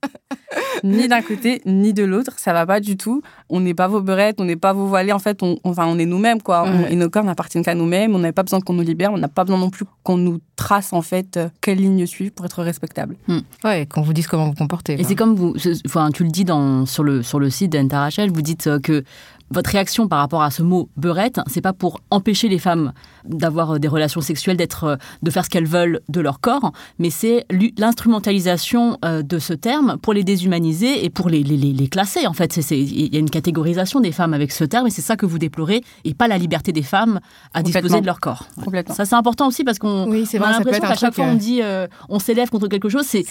[0.84, 2.34] ni d'un côté, ni de l'autre.
[2.38, 3.22] Ça va pas du tout.
[3.50, 5.12] On n'est pas vos beurettes, on n'est pas vos voilées.
[5.12, 6.64] En fait, on, enfin, on est nous-mêmes, quoi.
[6.66, 8.16] On- et nos corps n'appartiennent qu'à nous-mêmes.
[8.16, 9.12] On n'a pas besoin qu'on nous libère.
[9.14, 12.32] On n'a pas besoin non plus qu'on nous trace, en fait, euh, quelle ligne suivre
[12.34, 13.16] pour être respectable.
[13.64, 15.00] Ouais, qu'on vous dise comment vous comporter.
[15.00, 18.00] Et c'est comme vous, enfin, tu le dis dans, sur, le, sur le site d'Anta
[18.00, 19.04] Rachel, vous dites euh, que
[19.52, 22.94] votre réaction par rapport à ce mot beurette, c'est pas pour empêcher les femmes
[23.26, 26.72] d'avoir euh, des relations sexuelles, d'être, euh, de faire ce qu'elles veulent de leur corps,
[27.00, 27.46] mais c'est
[27.78, 32.28] l'instrumentalisation euh, de ce terme pour les déshumaniser et pour les, les, les- les classer.
[32.28, 35.16] En fait, il y a une catégorisation des femmes avec ce terme et c'est ça
[35.16, 37.20] que vous déplorez et pas la liberté des femmes
[37.54, 38.46] à disposer de leur corps.
[38.64, 38.96] Complètement.
[38.96, 41.88] Ça, c'est important aussi parce qu'on Oui, a l'impression qu'à chaque fois on dit euh,
[42.10, 43.24] on s'élève contre quelque chose, c'est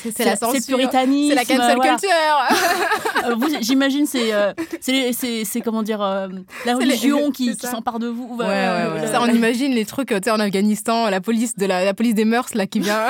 [0.66, 1.28] puritanisme.
[1.31, 1.96] C'est la cancel voilà.
[1.96, 3.59] culture.
[3.61, 8.08] J'imagine, euh, c'est, c'est, comment dire, euh, la C'est les- religion qui, qui s'empare de
[8.08, 8.36] vous.
[8.38, 9.00] Ouais, ouais, euh, ouais.
[9.02, 11.84] le- Ça, on imagine les trucs, euh, tu sais, en Afghanistan, la police de la,
[11.84, 13.06] la police des mœurs là qui vient,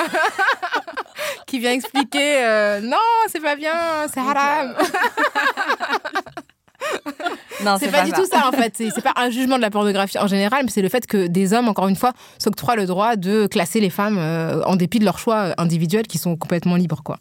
[1.46, 2.96] qui vient expliquer, euh, non,
[3.28, 3.72] c'est pas bien,
[4.12, 4.74] c'est haram.
[7.64, 8.72] Non, C'est pas, du tout ça en fait.
[8.76, 11.26] C'est c'est pas un jugement de la pornographie en général, mais c'est le fait que
[11.26, 15.00] des hommes, encore une fois, s'octroient le droit de classer les femmes euh, en dépit
[15.00, 17.18] de leurs choix individuels qui sont complètement libres, quoi.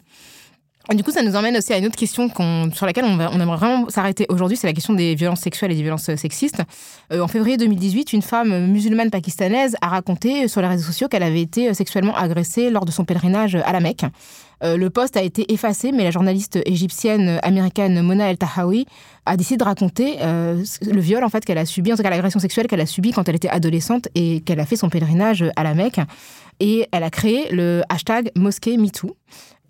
[0.94, 2.30] Du coup, ça nous emmène aussi à une autre question
[2.72, 5.74] sur laquelle on, va- aimerait vraiment s'arrêter aujourd'hui, c'est la question des violences sexuelles et
[5.74, 6.62] des violences euh, sexistes.
[7.12, 11.22] Euh, en février 2018, une femme musulmane pakistanaise a raconté sur les réseaux sociaux qu'elle
[11.22, 14.06] avait été sexuellement agressée lors de son pèlerinage à la Mecque.
[14.64, 18.86] Euh, le poste a été effacé, mais la journaliste égyptienne euh, américaine Mona El Tahawi
[19.26, 22.66] a décidé de raconter euh, le viol qu'elle a subi, en tout cas l'agression sexuelle
[22.66, 25.74] qu'elle a subi quand elle était adolescente et qu'elle a fait son pèlerinage à la
[25.74, 26.00] Mecque.
[26.60, 29.14] Et elle a créé le hashtag mosquée MeToo.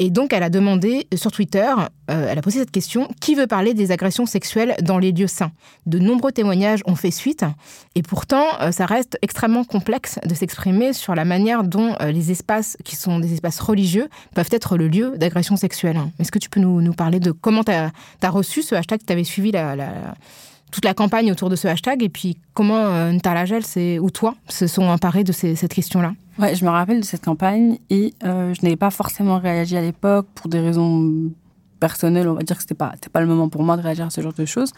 [0.01, 1.67] Et donc, elle a demandé sur Twitter,
[2.11, 5.27] euh, elle a posé cette question qui veut parler des agressions sexuelles dans les lieux
[5.27, 5.51] saints?
[5.87, 7.45] De nombreux témoignages ont fait suite,
[7.97, 12.31] et pourtant, euh, ça reste extrêmement complexe de s'exprimer sur la manière dont euh, les
[12.31, 15.99] espaces qui sont des espaces religieux peuvent être le lieu d'agression sexuelle.
[16.21, 17.91] Est-ce que tu peux nous, parler de comment tu as,
[18.31, 19.75] reçu ce hashtag, tu avais suivi la,
[20.71, 23.13] toute la campagne autour de ce hashtag, et puis comment euh,
[23.63, 26.13] c'est- ou toi se sont emparés de cette question-là?
[26.39, 29.81] Ouais, je me rappelle de cette campagne et euh, je n'avais pas forcément réagi à
[29.81, 31.33] l'époque pour des raisons
[31.81, 32.29] personnelles.
[32.29, 34.21] On va dire que c'était pas, pas le moment pour moi de réagir à ce
[34.21, 34.71] genre de choses.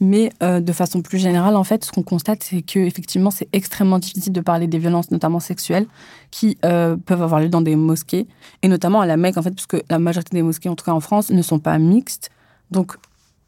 [0.00, 3.48] Mais euh, de façon plus générale, en fait, ce qu'on constate, c'est que effectivement, c'est
[3.52, 5.86] extrêmement difficile de parler des violences, notamment sexuelles,
[6.32, 8.26] qui euh, peuvent avoir lieu dans des mosquées
[8.62, 10.92] et notamment à la Mecque, en fait, puisque la majorité des mosquées, en tout cas
[10.92, 12.30] en France, ne sont pas mixtes.
[12.72, 12.96] Donc,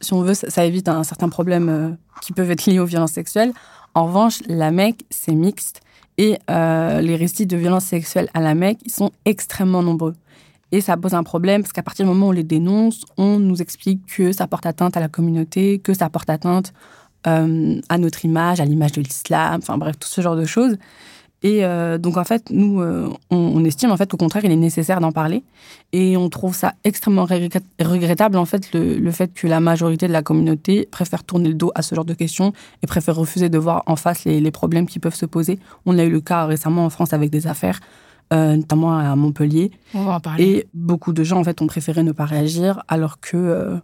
[0.00, 3.52] si on veut, ça, évite un certain problème qui peuvent être liés aux violences sexuelles.
[3.94, 5.82] En revanche, la Mecque, c'est mixte.
[6.18, 10.14] Et euh, les récits de violences sexuelles à la Mecque, ils sont extrêmement nombreux.
[10.72, 13.38] Et ça pose un problème parce qu'à partir du moment où on les dénonce, on
[13.38, 16.72] nous explique que ça porte atteinte à la communauté, que ça porte atteinte
[17.26, 20.76] euh, à notre image, à l'image de l'islam, enfin bref, tout ce genre de choses.
[21.44, 24.50] Et euh, donc en fait, nous, euh, on, on estime en fait qu'au contraire, il
[24.50, 25.44] est nécessaire d'en parler.
[25.92, 30.08] Et on trouve ça extrêmement regret- regrettable en fait le, le fait que la majorité
[30.08, 33.48] de la communauté préfère tourner le dos à ce genre de questions et préfère refuser
[33.48, 35.60] de voir en face les, les problèmes qui peuvent se poser.
[35.86, 37.78] On a eu le cas récemment en France avec des affaires,
[38.32, 40.44] euh, notamment à Montpellier, On va en parler.
[40.44, 43.78] et beaucoup de gens en fait ont préféré ne pas réagir alors que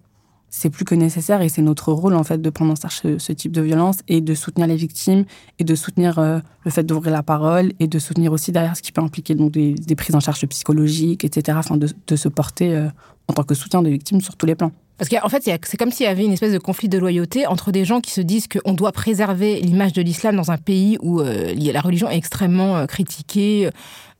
[0.57, 3.33] c'est plus que nécessaire et c'est notre rôle en fait de prendre en charge ce,
[3.33, 5.25] type de violence et de soutenir les victimes
[5.59, 8.83] et de soutenir euh, le fait d'ouvrir la parole et de soutenir aussi derrière ce
[8.83, 11.59] qui peut impliquer donc des, des prises en charge psychologiques, etc.
[11.59, 12.87] Enfin de, se porter euh,
[13.27, 14.71] en tant que soutien des victimes sur tous les plans.
[14.97, 17.73] Parce qu'en fait, c'est comme s'il y avait une espèce de conflit de loyauté entre
[17.73, 21.21] des gens qui se disent qu'on doit préserver l'image de l'islam dans un pays où
[21.21, 23.71] euh, la religion est extrêmement critiquée,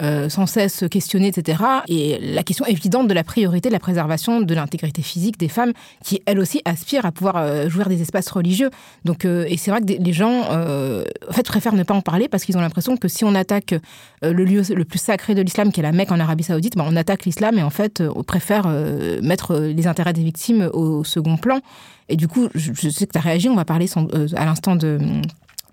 [0.03, 1.63] euh, sans cesse questionnée, etc.
[1.89, 5.73] Et la question évidente de la priorité de la préservation de l'intégrité physique des femmes
[6.03, 8.71] qui, elles aussi, aspirent à pouvoir euh, jouir des espaces religieux.
[9.05, 12.01] Donc, euh, et c'est vrai que les gens, euh, en fait, préfèrent ne pas en
[12.01, 13.75] parler parce qu'ils ont l'impression que si on attaque
[14.23, 16.85] le lieu le plus sacré de l'islam, qui est la Mecque en Arabie Saoudite, bah,
[16.87, 18.67] on attaque l'islam et en fait, on préfère
[19.23, 21.61] mettre les intérêts des victimes au second plan.
[22.09, 23.87] Et du coup, je, sais que tu as réagi, on va parler
[24.37, 24.99] à l'instant de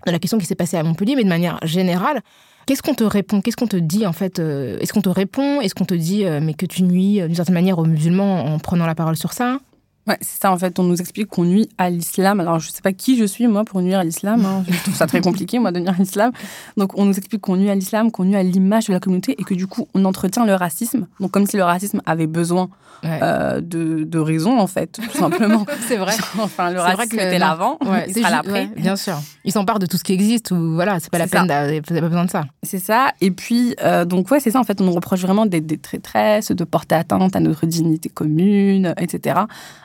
[0.06, 2.22] la question qui s'est passée à Montpellier, mais de manière générale,
[2.66, 3.40] qu'est-ce qu'on te répond?
[3.40, 5.60] Qu'est-ce qu'on te dit en fait euh, Est-ce qu'on te répond?
[5.60, 8.44] Est-ce qu'on te dit euh, mais que tu nuis euh, d'une certaine manière aux musulmans
[8.44, 9.58] en prenant la parole sur ça?
[10.08, 10.78] Ouais, c'est ça en fait.
[10.80, 12.40] On nous explique qu'on nuit à l'islam.
[12.40, 14.44] Alors je sais pas qui je suis moi pour nuire à l'islam.
[14.44, 14.64] hein.
[14.68, 16.32] Je trouve ça très compliqué moi de nuire à l'islam.
[16.76, 19.36] Donc on nous explique qu'on nuit à l'islam, qu'on nuit à l'image de la communauté
[19.38, 21.06] et que du coup on entretient le racisme.
[21.20, 22.68] Donc comme si le racisme avait besoin
[23.04, 23.18] Ouais.
[23.20, 25.66] euh, de, de raison en fait, tout simplement.
[25.88, 26.12] C'est vrai.
[26.38, 28.52] enfin le C'est vrai racisme que était l'avant, Ouais, il sera l'après.
[28.52, 29.14] ouais, bien sûr.
[29.44, 31.42] Ils s'emparent de tout ce qui existe ou voilà, c'est pas la peine,
[31.84, 32.44] vous pas besoin de ça.
[32.62, 33.10] C'est ça.
[33.20, 34.60] Et puis, euh, donc, ouais, c'est ça.
[34.60, 38.08] En fait, on nous reproche vraiment d'être des traîtresses, de porter atteinte à notre dignité
[38.08, 39.40] commune, etc.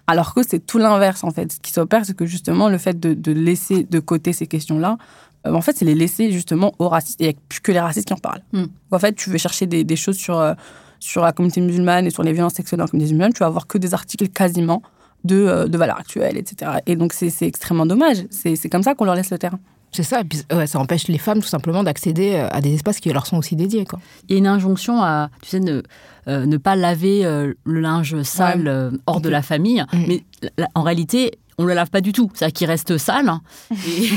[0.08, 1.52] Alors que c'est tout l'inverse, en fait.
[1.52, 4.98] Ce qui s'opère, c'est que justement, le fait de, de laisser de côté ces questions-là
[5.46, 7.22] euh, en fait, c'est les laisser justement aux racistes.
[7.22, 8.42] Et il n'y a plus que les racistes qui en parlent.
[8.54, 8.66] Mm.
[8.92, 10.54] En fait, tu veux chercher des, des choses sur, euh,
[11.00, 13.48] sur la communauté musulmane et sur les violences sexuelles dans la communauté musulmane, tu vas
[13.48, 14.82] avoir que des articles quasiment
[15.24, 16.72] de, euh, de valeur actuelle, etc.
[16.86, 18.26] Et donc, c'est c'est extrêmement dommage.
[18.30, 19.60] C'est c'est comme ça qu'on leur laisse le terrain.
[19.92, 22.74] C'est ça, et puis, ouais, ça empêche les femmes tout simplement d'accéder euh, à des
[22.74, 23.86] espaces qui leur sont aussi dédiés.
[23.86, 24.00] Quoi.
[24.28, 25.82] Il y a une injonction à, tu sais, ne,
[26.28, 28.68] euh, ne pas laver euh, le linge sale Ouais.
[28.68, 29.84] euh, hors de la famille.
[29.94, 29.98] Mm.
[30.08, 30.24] Mais
[30.58, 32.30] la- en réalité, on le lave pas du tout.
[32.34, 33.30] C'est-à-dire qu'il reste sale.
[33.30, 33.42] hein.
[33.72, 34.10] Et,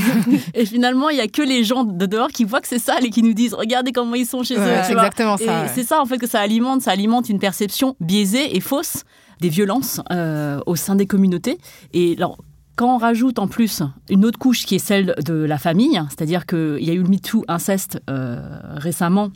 [0.62, 3.04] et finalement, il y a que les gens de dehors qui voient que c'est sale
[3.06, 4.80] et qui nous disent Regardez comment ils sont chez Ouais, eux.
[4.84, 5.02] c'est vois.
[5.04, 5.62] exactement ça.
[5.62, 5.68] ouais.
[5.74, 6.82] c'est ça en fait que ça alimente.
[6.82, 9.04] Ça alimente une perception biaisée et fausse
[9.40, 11.56] des violences euh, au sein des communautés.
[11.94, 12.36] Et alors,
[12.76, 16.44] quand on rajoute en plus une autre couche qui est celle de la famille, c'est-à-dire
[16.46, 18.38] qu'il y a eu le MeToo inceste euh,
[18.74, 19.30] récemment.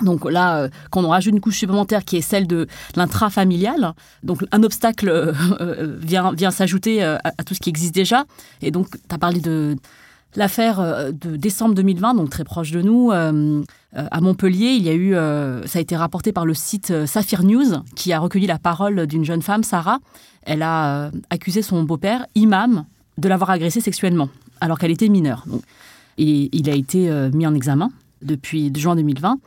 [0.00, 4.44] Donc là, euh, quand on rajoute une couche supplémentaire qui est celle de l'intrafamilial, donc
[4.50, 8.24] un obstacle euh, euh, vient, vient s'ajouter à, tout ce qui existe déjà.
[8.62, 9.76] Et donc, tu as parlé de
[10.34, 13.10] l'affaire de décembre 2020, donc très proche de nous.
[13.10, 15.12] à Montpellier, il y a eu,
[15.66, 19.24] ça a été rapporté par le site Saphir News, qui a recueilli la parole d'une
[19.24, 19.98] jeune femme, Sarah.
[20.44, 22.86] Elle a accusé son beau-père, imam,
[23.18, 25.44] de l'avoir agressée sexuellement, alors qu'elle était mineure.
[26.16, 27.90] Et il a été mis en examen
[28.22, 29.38] depuis juin 2020.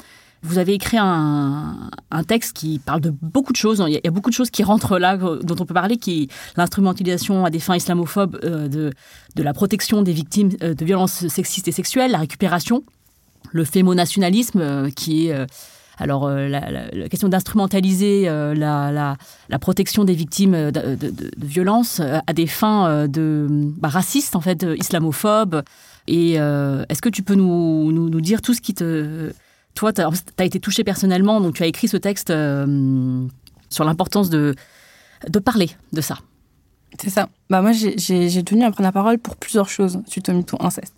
[0.47, 1.89] Vous avez écrit un,
[2.27, 3.83] texte qui parle de beaucoup de choses.
[3.87, 6.23] Il y, a, beaucoup de choses qui rentrent là, euh, dont on peut parler, qui
[6.23, 8.91] est l'instrumentalisation à des fins islamophobes euh, de,
[9.35, 12.83] de la protection des victimes euh, de violences sexistes et sexuelles, la récupération,
[13.51, 15.47] le fémonationalisme, euh, qui est
[15.97, 18.91] alors la, question d'instrumentaliser la,
[19.49, 24.65] la- protection des victimes de, de- violences à des fins de bah, racistes, en fait,
[24.77, 25.63] islamophobes.
[26.07, 29.31] Et est-ce que tu peux nous, nous dire tout ce qui te...
[29.75, 33.27] Toi, tu as, été touché personnellement, donc tu as écrit ce texte euh,
[33.69, 34.55] sur l'importance de,
[35.43, 36.17] parler de ça.
[36.99, 37.29] C'est ça.
[37.49, 40.93] Bah moi, j'ai- tenu à prendre la parole pour plusieurs choses suite au MeToo inceste.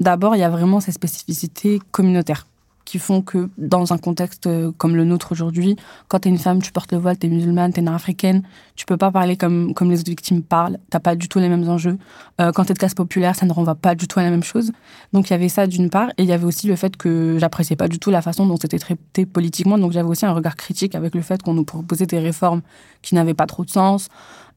[0.00, 2.46] D'abord, il y a vraiment ces spécificités communautaires
[2.84, 5.76] qui font que dans un contexte euh, comme le nôtre aujourd'hui,
[6.08, 8.42] quand tu es une femme, tu portes le voile, tu es musulmane, tu es nord-africaine,
[8.76, 11.48] tu peux pas parler comme, comme les autres victimes parlent, t'as pas du tout les
[11.48, 11.98] mêmes enjeux.
[12.40, 14.30] Euh, quand tu es de classe populaire, ça ne renvoie pas du tout à la
[14.30, 14.72] même chose.
[15.12, 17.36] Donc il y avait ça d'une part, et il y avait aussi le fait que
[17.38, 20.56] j'appréciais pas du tout la façon dont c'était traité politiquement, donc j'avais aussi un regard
[20.56, 22.60] critique avec le fait qu'on nous proposait des réformes
[23.02, 24.08] qui n'avaient pas trop de sens,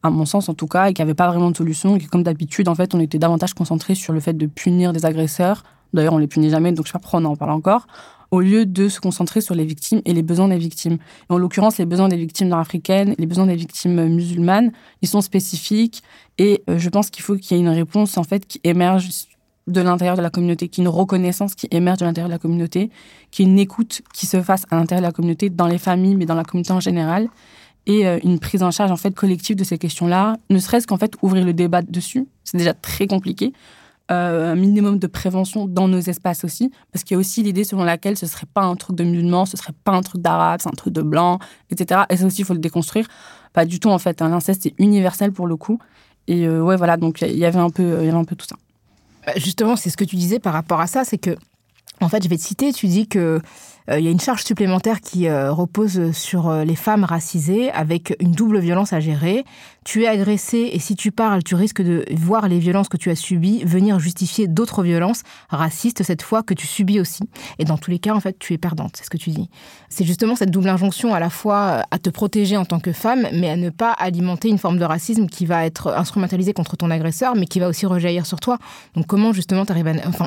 [0.04, 2.24] à mon sens en tout cas, et qui n'avaient pas vraiment de solution, et comme
[2.24, 5.64] d'habitude, en fait, on était davantage concentré sur le fait de punir des agresseurs.
[5.94, 7.88] D'ailleurs, on les punit jamais, donc je sais pas pourquoi on en parle encore
[8.32, 10.98] au lieu de se concentrer sur les victimes et les besoins des victimes.
[11.30, 16.04] En l'occurrence, les besoins des victimes nord-africaines, les besoins des victimes musulmanes, ils sont spécifiques.
[16.38, 19.10] Et euh, je pense qu'il faut qu'il y ait une réponse en fait qui émerge
[19.68, 22.40] de l'intérieur de la communauté, qui ait une reconnaissance qui émerge de l'intérieur de la
[22.40, 22.90] communauté,
[23.32, 26.16] qui ait une écoute qui se fasse à l'intérieur de la communauté, dans les familles,
[26.16, 27.28] mais dans la communauté en général,
[27.86, 30.98] et euh, une prise en charge en fait collective de ces questions-là, ne serait-ce qu'en
[30.98, 33.54] fait ouvrir le débat dessus, c'est déjà très compliqué,
[34.12, 37.64] euh, un minimum de prévention dans nos espaces aussi, parce qu'il y a aussi l'idée
[37.64, 40.62] selon laquelle ce serait pas un truc de musulman, ce serait pas un truc d'arabe,
[40.62, 41.40] c'est un truc de blanc,
[41.72, 42.02] etc.
[42.10, 43.08] Et ça aussi, il faut le déconstruire.
[43.54, 44.22] Pas du tout, en fait.
[44.22, 44.30] hein.
[44.30, 45.80] L'inceste, c'est universel pour le coup.
[46.28, 48.56] Et euh, ouais, voilà, donc il y avait un peu, tout ça.
[49.26, 51.36] Bah, Justement, c'est ce que tu disais par rapport à ça, c'est que,
[52.02, 53.42] en fait, je vais te citer, tu dis que
[53.90, 58.16] euh, il y a une charge supplémentaire qui euh, repose sur les femmes racisées avec
[58.20, 59.46] une double violence à gérer.
[59.88, 63.10] Tu es agressé et si tu parles, tu risques de voir les violences que tu
[63.10, 67.24] as subies venir justifier d'autres violences racistes cette fois que tu subis aussi.
[67.58, 69.50] Et dans tous les cas, en fait, tu es perdante, c'est ce que tu dis.
[69.88, 72.92] C'est justement cette double injonction à la fois euh, à te protéger en tant que
[72.92, 76.76] femme, mais à ne pas alimenter une forme de racisme qui va être instrumentalisée contre
[76.76, 78.58] ton agresseur, mais qui va aussi rejaillir sur toi.
[78.94, 79.64] Donc comment justement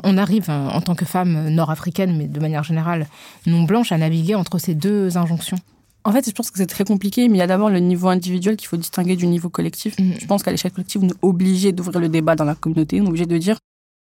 [0.04, 3.06] on arrive hein, en tant que femme nord-africaine, mais de manière générale
[3.44, 5.58] non blanche, à naviguer entre ces deux injonctions?
[6.04, 8.08] En fait, je pense que c'est très compliqué, mais il y a d'abord le niveau
[8.08, 9.98] individuel qu'il faut distinguer du niveau collectif.
[9.98, 10.14] Mhm.
[10.18, 13.00] Je pense qu'à l'échelle collective, on est obligé d'ouvrir le débat dans la communauté.
[13.00, 13.58] On est obligé de dire,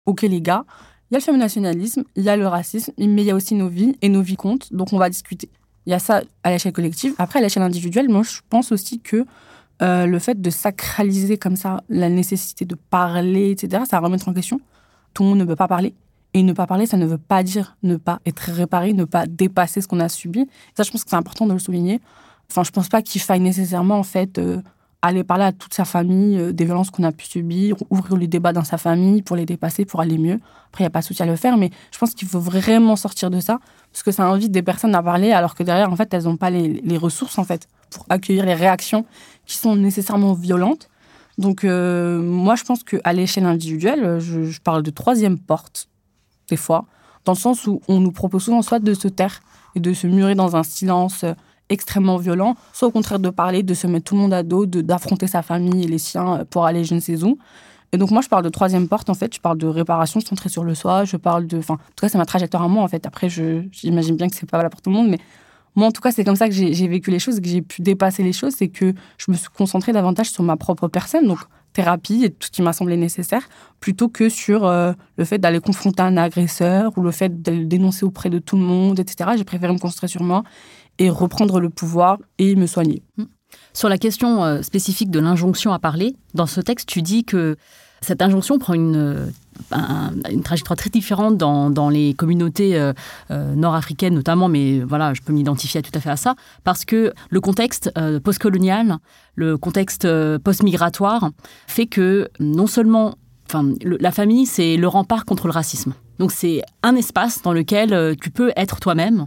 [0.07, 0.65] OK les gars,
[1.11, 3.55] il y a le féminationalisme, il y a le racisme, mais il y a aussi
[3.55, 5.49] nos vies, et nos vies comptent, donc on va discuter.
[5.87, 7.15] Il y a ça à l'échelle collective.
[7.19, 9.27] Après, à l'échelle individuelle, moi, je pense aussi que
[9.83, 14.29] euh, le fait de sacraliser comme ça la nécessité de parler, etc., ça va remettre
[14.29, 14.61] en question.
[15.13, 15.95] Tout le monde ne peut pas parler.
[16.37, 19.27] Et ne pas parler, ça ne veut pas dire ne pas être réparé, ne pas
[19.27, 20.49] dépasser ce qu'on a subi.
[20.77, 22.01] Ça, je pense que c'est important de le souligner.
[22.51, 24.61] Enfin, je pense pas qu'il faille nécessairement, en fait, euh,
[25.01, 28.27] aller parler à toute sa famille euh, des violences qu'on a pu subir, ouvrir le
[28.27, 30.41] débat dans sa famille pour les dépasser, pour aller mieux.
[30.71, 32.41] Après, il n'y a pas de souci à le faire, mais je pense qu'il faut
[32.41, 33.61] vraiment sortir de ça,
[33.93, 36.37] parce que ça invite des personnes à parler, alors que derrière, en fait, elles n'ont
[36.37, 39.07] pas les, les ressources, en fait, pour accueillir les réactions
[39.47, 40.89] qui sont nécessairement violentes.
[41.39, 45.89] Donc, euh, moi, je pense qu'à l'échelle individuelle, je parle de troisième porte,
[46.49, 46.87] des fois,
[47.25, 49.41] dans le sens où on nous propose souvent soit de se taire
[49.75, 51.33] et de se murer dans un silence euh,
[51.69, 54.67] extrêmement violent, soit au contraire de parler, de se mettre tout le monde à dos,
[54.67, 57.39] d'affronter sa famille et les siens euh, pour aller je ne sais où.
[57.93, 59.33] Et donc moi, je parle de troisième porte, en fait.
[59.33, 61.05] Je parle de réparation centrée sur le soi.
[61.05, 61.59] Je parle de...
[61.59, 63.07] Enfin, en tout cas, c'est ma trajectoire à moi, en fait.
[63.07, 65.19] Après, j'imagine bien que c'est pas valable pour tout le monde, mais
[65.77, 67.83] moi, en tout cas, c'est comme ça que j'ai vécu les choses, que j'ai pu
[67.83, 68.55] dépasser les choses.
[68.57, 71.29] C'est que je me suis concentrée davantage sur ma propre personne.
[71.29, 71.39] Donc,
[71.75, 73.47] thérapie et tout ce qui m'a semblé nécessaire,
[73.81, 77.65] plutôt que sur euh, le fait d'aller confronter un agresseur ou le fait de le
[77.67, 79.33] dénoncer auprès de tout le monde, etc.
[79.37, 80.43] J'ai préféré me concentrer sur moi
[80.99, 83.03] et reprendre le pouvoir et me soigner.
[83.19, 83.25] Mmh.
[83.73, 87.57] Sur la question euh, spécifique de l'injonction à parler, dans ce texte, tu dis que
[88.05, 89.33] cette injonction prend une,
[90.45, 92.93] trajectoire très différente dans, les communautés euh,
[93.55, 96.35] nord-africaines notamment, mais voilà, je peux m'identifier tout à fait à ça,
[96.65, 97.91] parce que le contexte
[98.23, 98.99] postcolonial
[99.37, 101.31] le contexte euh, post-migratoire
[101.67, 103.17] fait que non seulement
[103.81, 105.95] la famille, c'est le rempart contre le racisme.
[106.19, 109.27] Donc c'est un espace dans lequel euh, tu peux être toi-même.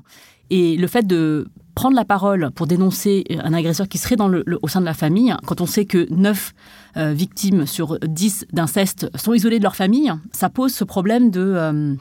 [0.50, 1.48] Et le fait de
[1.78, 4.96] prendre la parole pour dénoncer un agresseur qui serait dans le, au sein de la
[4.96, 6.54] famille, quand on sait que 9
[6.98, 11.96] euh, victimes sur 10 d'inceste sont isolées de leur famille, ça pose ce problème de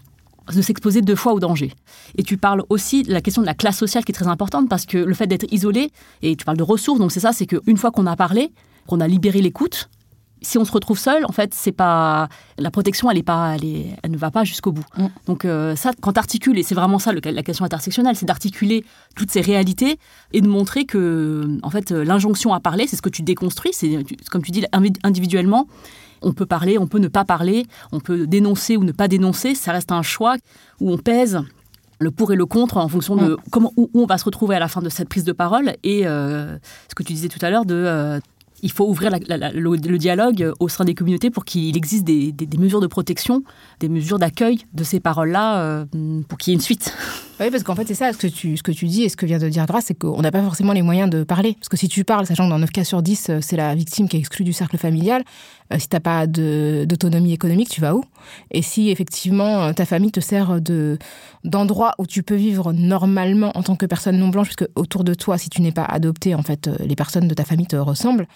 [0.55, 1.73] de s'exposer deux fois au danger.
[2.17, 4.69] Et tu parles aussi de la question de la classe sociale qui est très importante
[4.69, 5.91] parce que le fait d'être isolé,
[6.23, 8.53] et tu parles de ressources, donc c'est ça, c'est qu'une fois qu'on a parlé,
[8.87, 9.91] qu'on a libéré l'écoute,
[10.43, 12.29] si on se retrouve seul, en fait, c'est pas
[12.59, 14.85] la protection, elle est pas, elle, elle ne va pas jusqu'au bout.
[14.97, 15.07] Mm.
[15.27, 18.85] Donc euh, ça, quand tu articules, et c'est vraiment ça la question intersectionnelle, c'est d'articuler
[19.17, 19.99] toutes ces réalités
[20.33, 23.99] et de montrer que, en fait, l'injonction à parler, c'est ce que tu déconstruis, c'est
[24.31, 24.65] comme tu dis
[25.03, 25.67] individuellement,
[26.23, 29.55] on peut parler, on peut ne pas parler, on peut dénoncer ou ne pas dénoncer.
[29.55, 30.37] Ça reste un choix
[30.81, 31.41] où on pèse
[31.99, 33.37] le pour et le contre en fonction de mm.
[33.51, 36.07] comment où, on va se retrouver à la fin de cette prise de parole et
[36.07, 36.59] euh,
[36.89, 38.21] ce que tu disais tout à l'heure de euh,
[38.63, 42.87] il faut ouvrir le, dialogue au sein des communautés pour qu'il existe des, mesures de
[42.87, 43.43] protection,
[43.81, 45.85] des mesures d'accueil de ces paroles-là euh,
[46.29, 46.93] pour qu'il y ait une suite.
[47.39, 49.17] Oui, parce qu'en fait, c'est ça ce que, tu, ce que tu dis et ce
[49.17, 51.53] que vient de dire Grace, c'est qu'on n'a pas forcément les moyens de parler.
[51.53, 53.75] Parce que si tu parles, sachant que dans 9 cas sur 10, euh, c'est la
[53.75, 55.23] victime qui est exclue du cercle familial,
[55.71, 58.05] euh, si tu n'as pas d'autonomie économique, tu vas où?
[58.53, 60.61] Et si effectivement ta famille te sert
[61.45, 65.13] d'endroit où tu peux vivre normalement en tant que personne non blanche, puisque autour de
[65.13, 68.27] toi, si tu n'es pas adopté, en fait, les personnes de ta famille te ressemblent,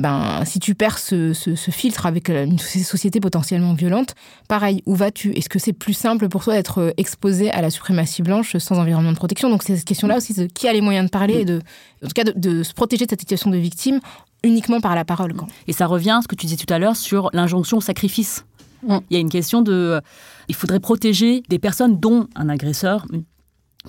[0.00, 1.32] ben, si tu perds ce,
[1.70, 4.14] filtre avec une société potentiellement violente,
[4.48, 5.32] pareil, où vas-tu?
[5.36, 9.12] Est-ce que c'est plus simple pour toi d'être exposé à la suprématie blanche sans environnement
[9.12, 9.50] de protection?
[9.50, 11.60] Donc c'est cette question-là aussi de qui a les moyens de parler et de,
[12.02, 14.00] en tout cas, de, se protéger de cette situation de victime
[14.42, 15.34] uniquement par la parole.
[15.66, 18.46] Et ça revient à ce que tu disais tout à l'heure sur l'injonction au sacrifice.
[18.82, 18.98] Mm.
[19.10, 20.00] Il y a une question de...
[20.48, 23.06] Il faudrait protéger des personnes dont un agresseur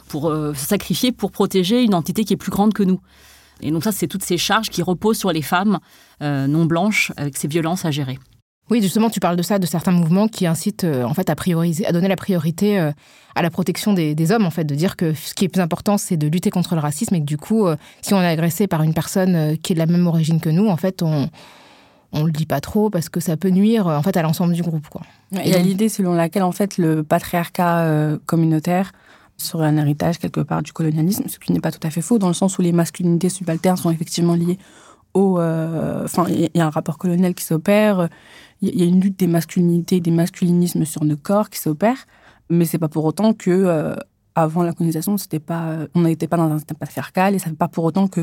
[0.10, 3.00] pour euh, se sacrifier pour protéger une entité qui est plus grande que nous.
[3.62, 5.80] Et donc ça, c'est toutes ces charges qui reposent sur les femmes
[6.22, 8.20] euh, non blanches avec ces violences à gérer.
[8.70, 11.36] Oui, justement, tu parles de ça, de certains mouvements qui incitent euh, en fait à
[11.36, 12.92] prioriser, à donner la priorité euh,
[13.36, 15.98] à la protection des, hommes, en fait, de dire que ce qui est plus important,
[15.98, 17.66] c'est de lutter contre le racisme et que du coup,
[18.02, 20.68] si on est agressé par une personne qui est de la même origine que nous,
[20.68, 21.30] en fait, on
[22.14, 24.62] on le dit pas trop parce que ça peut nuire en fait à l'ensemble du
[24.62, 25.02] groupe, quoi.
[25.32, 28.92] Il y a l'idée selon laquelle en fait le patriarcat communautaire
[29.48, 32.20] serait un héritage quelque part du colonialisme, ce qui n'est pas tout à fait faux,
[32.20, 34.58] dans le sens où les masculinités subalternes sont effectivement liées
[35.14, 35.40] au...
[35.40, 38.10] Euh, enfin, il y a un rapport colonial qui s'opère,
[38.62, 42.06] il y a une lutte des masculinités, des masculinismes sur nos corps qui s'opère,
[42.50, 43.52] mais c'est pas pour autant que...
[43.52, 43.96] Euh,
[44.34, 47.58] avant la colonisation, pas, on n'était pas dans un système patriarcal et ça ne fait
[47.58, 48.22] pas pour autant que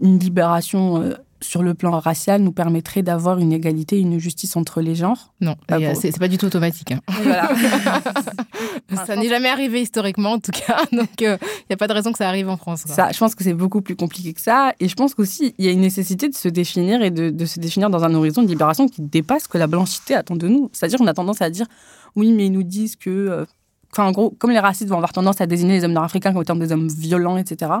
[0.00, 4.80] une libération euh, sur le plan racial nous permettrait d'avoir une égalité, une justice entre
[4.80, 5.32] les genres?
[5.40, 6.92] Non, c'est pas du tout automatique.
[6.92, 7.00] Hein.
[9.06, 10.78] ça n'est jamais arrivé historiquement, en tout cas.
[10.92, 11.36] Donc, il euh,
[11.68, 12.84] n'y a pas de raison que ça arrive en France.
[12.86, 14.72] Ça, je pense que c'est beaucoup plus compliqué que ça.
[14.80, 17.60] Et je pense qu'aussi, il y a une nécessité de se définir et de, se
[17.60, 20.70] définir dans un horizon de libération qui dépasse ce que la blanchité attend de nous.
[20.72, 21.66] C'est-à-dire, on a tendance à dire,
[22.14, 23.10] oui, mais ils nous disent que.
[23.10, 23.44] Euh,
[23.92, 26.42] enfin, en gros, comme les racistes vont avoir tendance à désigner les hommes nord-africains comme
[26.42, 27.72] étant des hommes violents, etc.,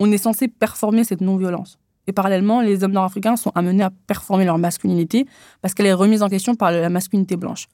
[0.00, 1.78] on est censé performer cette non-violence.
[2.06, 5.26] Et parallèlement, les hommes nord-africains sont amenés à performer leur masculinité
[5.62, 7.68] parce qu'elle est remise en question par la masculinité blanche.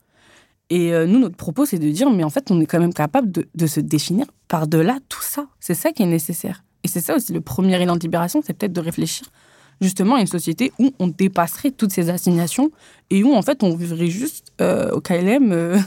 [0.70, 2.94] Et euh, nous, notre propos, c'est de dire, mais en fait, on est quand même
[2.94, 5.46] capable de, se définir par-delà tout ça.
[5.58, 6.62] C'est ça qui est nécessaire.
[6.84, 9.26] Et c'est ça aussi le premier élan de libération, c'est peut-être de réfléchir
[9.82, 12.70] justement à une société où on dépasserait toutes ces assignations
[13.08, 15.78] et où en fait on vivrait juste euh, au KLM, euh,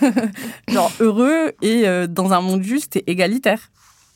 [0.68, 3.70] genre heureux et dans un monde juste et égalitaire.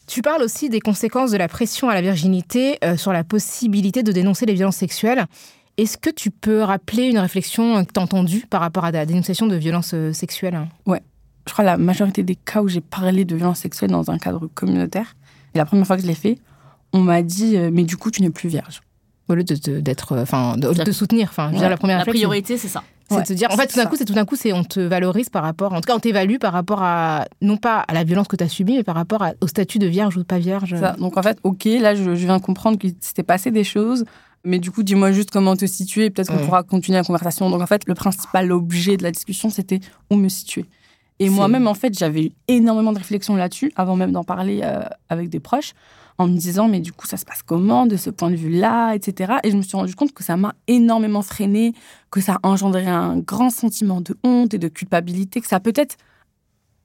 [0.06, 4.02] Tu parles aussi des conséquences de la pression à la virginité euh, sur la possibilité
[4.02, 5.26] de dénoncer les violences sexuelles.
[5.78, 9.04] Est-ce que tu peux rappeler une réflexion que tu as entendue par rapport à la
[9.04, 10.68] dénonciation de violences euh, sexuelles?
[10.86, 11.02] Ouais.
[11.46, 14.18] Je crois que la majorité des cas où j'ai parlé de violences sexuelles dans un
[14.18, 15.16] cadre communautaire,
[15.54, 16.38] et la première fois que je l'ai fait,
[16.92, 18.82] on m'a dit euh, Mais du coup, tu n'es plus vierge.
[19.28, 20.16] Au lieu d'être.
[20.16, 21.28] Enfin, de, de, soutenir.
[21.30, 22.84] Enfin, la première La priorité, c'est ça.
[23.08, 24.80] C'est de dire, en fait, tout d'un coup, c'est tout d'un coup, c'est on te
[24.80, 28.04] valorise par rapport, en tout cas, on t'évalue par rapport à, non pas à la
[28.04, 30.38] violence que tu as subie, mais par rapport au statut de vierge ou de pas
[30.38, 30.74] vierge.
[30.98, 34.04] Donc, en fait, ok, là, je, viens comprendre qu'il s'était passé des choses,
[34.44, 37.50] mais du coup, dis-moi juste comment te situer, peut-être qu'on pourra continuer la conversation.
[37.50, 39.80] Donc en fait, le principal objet de la discussion, c'était
[40.10, 40.66] où me situer.
[41.18, 44.82] Et moi-même, en fait, j'avais eu énormément de réflexions là-dessus, avant même d'en parler euh,
[45.08, 45.72] avec des proches,
[46.18, 48.94] en me disant, mais du coup, ça se passe comment de ce point de vue-là,
[48.94, 49.34] etc.
[49.44, 51.74] Et je me suis rendu compte que ça m'a énormément freiné,
[52.10, 55.96] que ça a engendré un grand sentiment de honte et de culpabilité, que ça peut-être,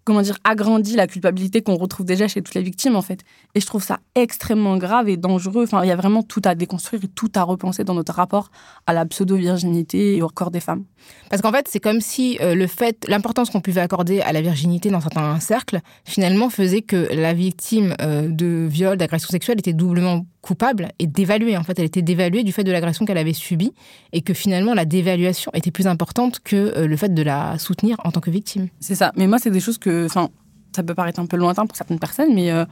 [0.04, 3.22] comment dire, agrandi la culpabilité qu'on retrouve déjà chez toutes les victimes, en fait.
[3.56, 5.64] Et je trouve ça extrêmement grave et dangereux.
[5.64, 8.49] Enfin, il y a vraiment tout à déconstruire et tout à repenser dans notre rapport
[8.88, 10.86] à la pseudo-virginité et au corps des femmes.
[11.30, 14.41] Parce qu'en fait, c'est comme si euh, le fait, l'importance qu'on pouvait accorder à la
[14.41, 19.74] virginité dans certains cercles, finalement faisait que la victime euh, de viol, d'agression sexuelle était
[19.74, 21.56] doublement coupable et dévaluée.
[21.58, 23.74] En fait, elle était dévaluée du fait de l'agression qu'elle avait subie
[24.12, 27.98] et que finalement la dévaluation était plus importante que euh, le fait de la soutenir
[28.04, 28.68] en tant que victime.
[28.80, 29.12] C'est ça.
[29.16, 30.30] Mais moi, c'est des choses que, enfin,
[30.76, 32.66] ça peut paraître un peu lointain pour certaines personnes, mais euh,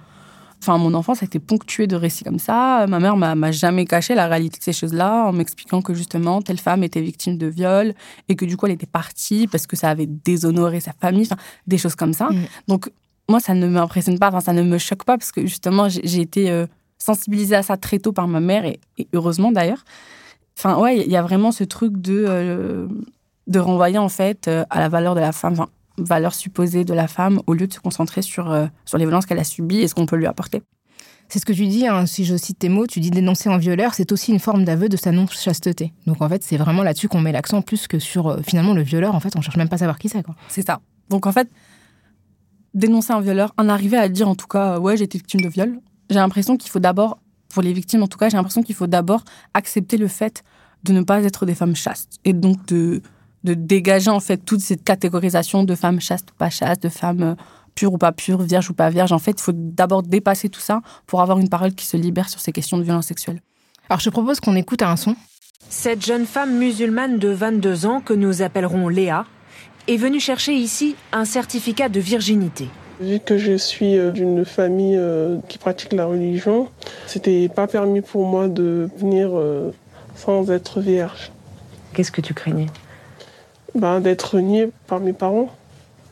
[0.61, 2.86] enfin, mon enfance a été ponctuée de récits comme ça.
[2.88, 6.41] Ma mère m'a m'a jamais caché la réalité de ces choses-là en m'expliquant que justement,
[6.41, 7.93] telle femme était victime de viol
[8.30, 11.38] et que du coup, elle était partie parce que ça avait déshonoré sa famille, enfin,
[11.67, 12.30] des choses comme ça.
[12.30, 12.45] Mm.
[12.67, 12.89] Donc,
[13.30, 16.01] moi, ça ne m'impressionne pas, enfin, ça ne me choque pas parce que justement, j'ai
[16.03, 16.65] j'ai été euh,
[16.99, 19.83] sensibilisée à ça très tôt par ma mère et, et heureusement d'ailleurs.
[20.57, 22.87] Enfin, ouais, il y a vraiment ce truc de, euh,
[23.47, 26.93] de renvoyer en fait euh, à la valeur de la femme, enfin, valeur supposée de
[26.93, 29.79] la femme, au lieu de se concentrer sur, euh, sur les violences qu'elle a subies
[29.79, 30.61] et ce qu'on peut lui apporter.
[31.29, 33.59] C'est ce que tu dis, hein, si je cite tes mots, tu dis dénoncer un
[33.59, 35.93] violeur, c'est aussi une forme d'aveu de sa non-chasteté.
[36.07, 38.81] Donc en fait, c'est vraiment là-dessus qu'on met l'accent plus que sur euh, finalement le
[38.81, 39.13] violeur.
[39.13, 40.23] En fait, on cherche même pas à savoir qui c'est.
[40.23, 40.35] quoi.
[40.47, 40.81] C'est ça.
[41.09, 41.47] Donc en fait,
[42.73, 45.41] dénoncer un violeur, en arriver à dire en tout cas, euh, ouais, j'ai été victime
[45.41, 45.79] de viol,
[46.10, 48.88] j'ai l'impression qu'il faut d'abord, pour les victimes en tout cas, j'ai l'impression qu'il faut
[48.88, 50.43] d'abord accepter le fait
[50.84, 53.01] de ne pas être des femmes chastes et donc de,
[53.43, 57.24] de dégager en fait toute cette catégorisation de femmes chastes ou pas chastes, de femmes
[57.24, 57.36] euh,
[57.76, 59.12] pures ou pas pures, vierges ou pas vierges.
[59.12, 62.30] En fait, il faut d'abord dépasser tout ça pour avoir une parole qui se libère
[62.30, 63.41] sur ces questions de violence sexuelle.
[63.89, 65.16] Alors je propose qu'on écoute un son.
[65.70, 69.26] Cette jeune femme musulmane de 22 ans, que nous appellerons Léa,
[69.88, 72.70] est venue chercher ici un certificat de virginité.
[72.99, 76.67] Vu que je suis euh, d'une famille euh, qui pratique la religion,
[77.07, 79.71] c'était pas permis pour moi de venir euh,
[80.15, 81.31] sans être vierge.
[81.93, 82.67] Qu'est-ce que tu craignais?
[83.73, 85.49] Ben, d'être niée par mes parents.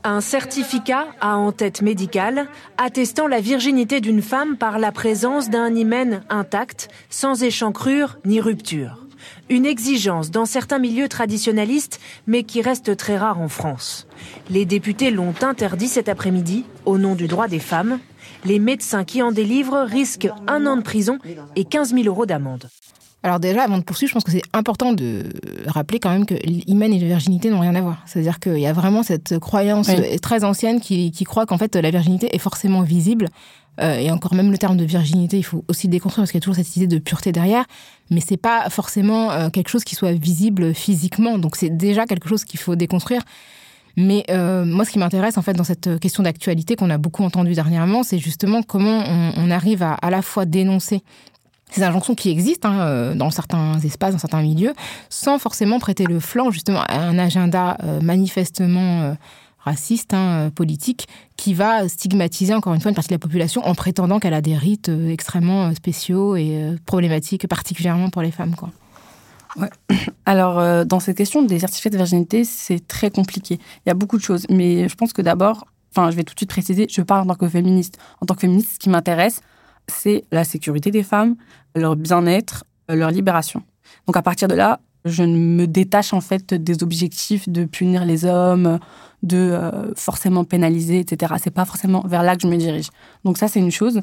[0.06, 6.22] Un certificat à en-tête médicale attestant la virginité d'une femme par la présence d'un hymen
[6.30, 9.07] intact, sans échancrure ni rupture.
[9.50, 14.06] Une exigence dans certains milieux traditionnalistes, mais qui reste très rare en France.
[14.50, 18.00] Les députés l'ont interdit cet après-midi au nom du droit des femmes.
[18.44, 21.18] Les médecins qui en délivrent risquent un an de prison
[21.56, 22.70] et 15 000 euros d'amende.
[23.28, 25.26] Alors déjà, avant de poursuivre, je pense que c'est important de
[25.68, 27.98] rappeler quand même que l'hymen et la virginité n'ont rien à voir.
[28.06, 30.18] C'est-à-dire qu'il y a vraiment cette croyance Oui.
[30.22, 33.28] très ancienne qui, qui croit qu'en fait la virginité est forcément visible.
[33.82, 36.40] Euh, et encore même le terme de virginité, il faut aussi le déconstruire parce qu'il
[36.40, 37.66] y a toujours cette idée de pureté derrière.
[38.12, 41.38] Mais c'est pas forcément euh, quelque chose qui soit visible physiquement.
[41.38, 43.24] Donc c'est déjà quelque chose qu'il faut déconstruire.
[43.98, 47.24] Mais euh, moi, ce qui m'intéresse en fait dans cette question d'actualité qu'on a beaucoup
[47.24, 51.02] entendue dernièrement, c'est justement comment on, on arrive à à la fois dénoncer
[51.72, 54.74] ces injonctions qui existent hein, euh, dans certains espaces, dans certains milieux,
[55.10, 59.14] sans forcément prêter le flanc justement à un agenda euh, manifestement euh,
[59.60, 63.76] raciste, hein, politique, qui va stigmatiser encore une fois une partie de la population en
[63.76, 68.56] prétendant qu'elle a des rites extrêmement spéciaux et problématiques, particulièrement pour les femmes.
[68.56, 68.70] Quoi.
[70.26, 73.56] Alors, dans cette question des certificats de virginité, c'est très compliqué.
[73.86, 74.46] Il y a beaucoup de choses.
[74.50, 77.34] Mais je pense que d'abord, enfin, je vais tout de suite préciser, je parle en
[77.34, 77.98] tant que féministe.
[78.22, 79.42] En tant que féministe, ce qui m'intéresse,
[79.92, 81.36] c'est la sécurité des femmes,
[81.76, 83.64] leur bien-être, leur libération.
[84.06, 88.06] Donc, à partir de là, je ne me détache en fait des objectifs de punir
[88.06, 88.80] les hommes,
[89.24, 91.36] de euh, forcément pénaliser, etc.
[91.42, 92.90] C'est pas forcément vers là que je me dirige.
[93.24, 94.02] Donc, ça, c'est une chose.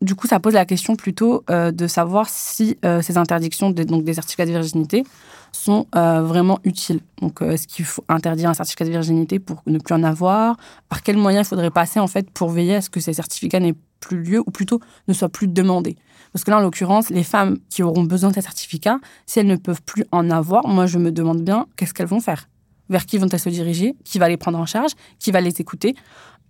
[0.00, 4.04] Du coup, ça pose la question plutôt euh, de savoir si euh, ces interdictions, donc
[4.04, 5.04] des certificats de virginité,
[5.52, 7.00] sont euh, vraiment utiles.
[7.20, 10.56] Donc, euh, est-ce qu'il faut interdire un certificat de virginité pour ne plus en avoir?
[10.88, 13.60] Par quels moyens il faudrait passer en fait pour veiller à ce que ces certificats
[13.60, 15.96] n'aient plus lieu ou plutôt ne soient plus demandés?
[16.32, 19.46] Parce que là, en l'occurrence, les femmes qui auront besoin de ces certificats, si elles
[19.46, 22.48] ne peuvent plus en avoir, moi, je me demande bien qu'est-ce qu'elles vont faire?
[22.88, 23.94] Vers qui vont-elles se diriger?
[24.04, 24.92] Qui va les prendre en charge?
[25.18, 25.94] Qui va les écouter?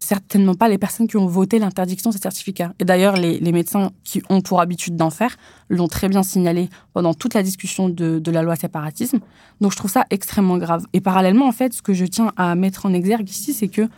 [0.03, 2.72] Certainement pas les personnes qui ont voté l'interdiction de ces certificats.
[2.80, 5.36] Et d'ailleurs, les, les médecins qui ont pour habitude d'en faire
[5.68, 9.20] l'ont très bien signalé pendant toute la discussion de, de la loi séparatisme.
[9.61, 10.86] Donc je trouve ça extrêmement grave.
[10.92, 13.88] Et parallèlement, en fait, ce que je tiens à mettre en exergue ici, c'est que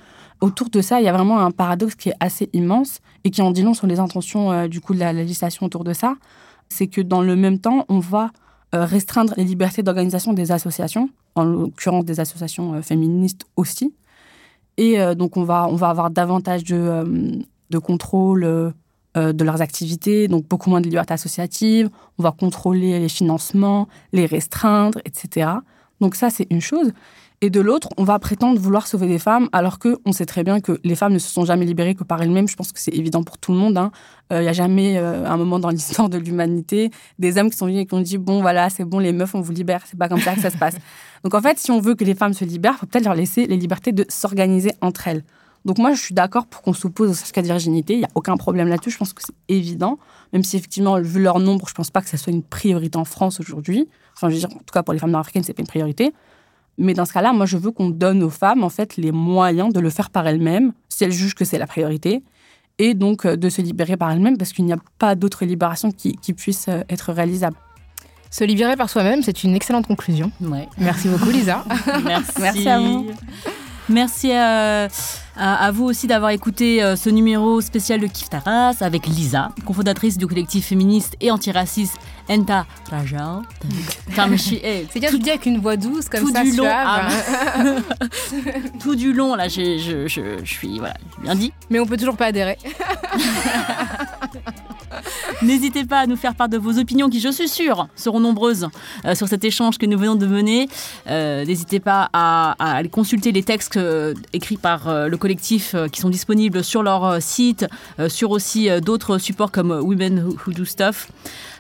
[0.41, 3.41] autour de ça, il y a vraiment un paradoxe qui est assez immense et qui
[3.41, 6.17] en dit long sur les intentions euh, du coup de la législation autour de ça.
[6.69, 8.31] C'est que dans le même temps, on va
[8.75, 13.95] euh, restreindre les libertés d'organisation des associations, en l'occurrence des associations euh, féministes aussi.
[14.77, 17.05] Et euh, donc, on va, on va avoir davantage de, euh,
[17.71, 22.99] de contrôle euh, de leurs activités, donc beaucoup moins de liberté associative, on va contrôler
[22.99, 25.51] les financements, les restreindre, etc.
[26.01, 26.93] Donc ça, c'est une chose.
[27.45, 30.63] Et de l'autre, on va prétendre vouloir sauver des femmes, alors qu'on sait très bien
[30.63, 32.49] que les femmes ne se sont jamais libérées que par elles-mêmes.
[32.49, 33.75] Je pense que c'est évident pour tout le monde.
[33.75, 33.79] Il
[34.37, 34.41] hein.
[34.41, 37.67] n'y euh, a jamais euh, un moment dans l'histoire de l'humanité des hommes qui sont
[37.67, 39.83] venus et qui ont dit bon voilà c'est bon les meufs on vous libère.
[39.85, 40.77] C'est pas comme ça que ça se passe.
[41.23, 43.15] Donc en fait, si on veut que les femmes se libèrent, il faut peut-être leur
[43.15, 45.23] laisser les libertés de s'organiser entre elles.
[45.67, 47.93] Donc moi, je suis d'accord pour qu'on s'oppose au certificat de virginité.
[47.93, 48.91] Il n'y a aucun problème là-dessus.
[48.91, 49.99] Je pense que c'est évident.
[50.33, 52.97] Même si effectivement, vu leur nombre, je ne pense pas que ça soit une priorité
[52.97, 53.87] en France aujourd'hui.
[54.17, 56.15] Enfin, je veux dire, en tout cas pour les femmes nord-africaines, c'est pas une priorité.
[56.79, 59.73] Mais dans ce cas-là, moi, je veux qu'on donne aux femmes, en fait, les moyens
[59.73, 62.23] de le faire par elles-mêmes, si elles jugent que c'est la priorité,
[62.79, 65.93] et donc euh, de se libérer par elles-mêmes, parce qu'il n'y a pas d'autre libération
[65.93, 67.57] qui, qui puisse euh, être réalisable.
[68.31, 70.33] Se libérer par soi-même, c'est une excellente conclusion.
[70.41, 70.69] Ouais.
[70.79, 71.65] Merci beaucoup, Lisa.
[72.05, 72.33] Merci.
[72.41, 73.07] Merci à vous.
[73.89, 74.85] Merci à,
[75.37, 79.51] à, à vous aussi d'avoir écouté euh, ce numéro spécial de Kif Taras avec Lisa,
[79.67, 81.97] cofondatrice du collectif féministe et antiraciste
[82.31, 83.43] Enta Raja.
[84.39, 87.09] C'est bien de dire avec une voix douce comme tout ça, du long, ah,
[88.81, 91.53] tout du long, là, je, je, je suis voilà, bien dit.
[91.69, 92.57] Mais on peut toujours pas adhérer.
[95.43, 98.69] N'hésitez pas à nous faire part de vos opinions qui, je suis sûre, seront nombreuses
[99.05, 100.69] euh, sur cet échange que nous venons de mener.
[101.09, 106.11] Euh, N'hésitez pas à, aller consulter les textes euh, écrits par le collectif qui sont
[106.11, 107.67] disponibles sur leur site,
[108.09, 111.09] sur aussi d'autres supports comme Women Who, Do Stuff.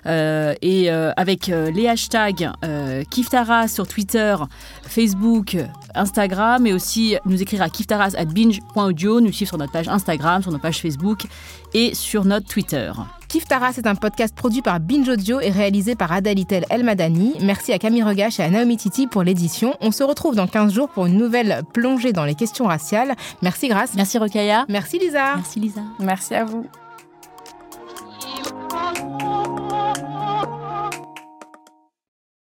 [0.06, 4.36] Et avec les hashtags euh, Kiftara sur Twitter,
[4.82, 5.56] Facebook,
[5.94, 10.42] Instagram, et aussi nous écrire à kiftaras at binge.audio, nous suivre sur notre page Instagram,
[10.42, 11.26] sur notre page Facebook
[11.72, 12.92] et sur notre Twitter.
[13.34, 15.10] Active Tara, c'est un podcast produit par Binge
[15.42, 17.34] et réalisé par Adalitel Elmadani.
[17.40, 19.74] Merci à Camille Regache et à Naomi Titi pour l'édition.
[19.80, 23.16] On se retrouve dans 15 jours pour une nouvelle plongée dans les questions raciales.
[23.42, 23.94] Merci Grace.
[23.96, 24.66] Merci Rokaya.
[24.68, 25.34] Merci Lisa.
[25.34, 25.80] Merci Lisa.
[25.98, 26.64] Merci à vous.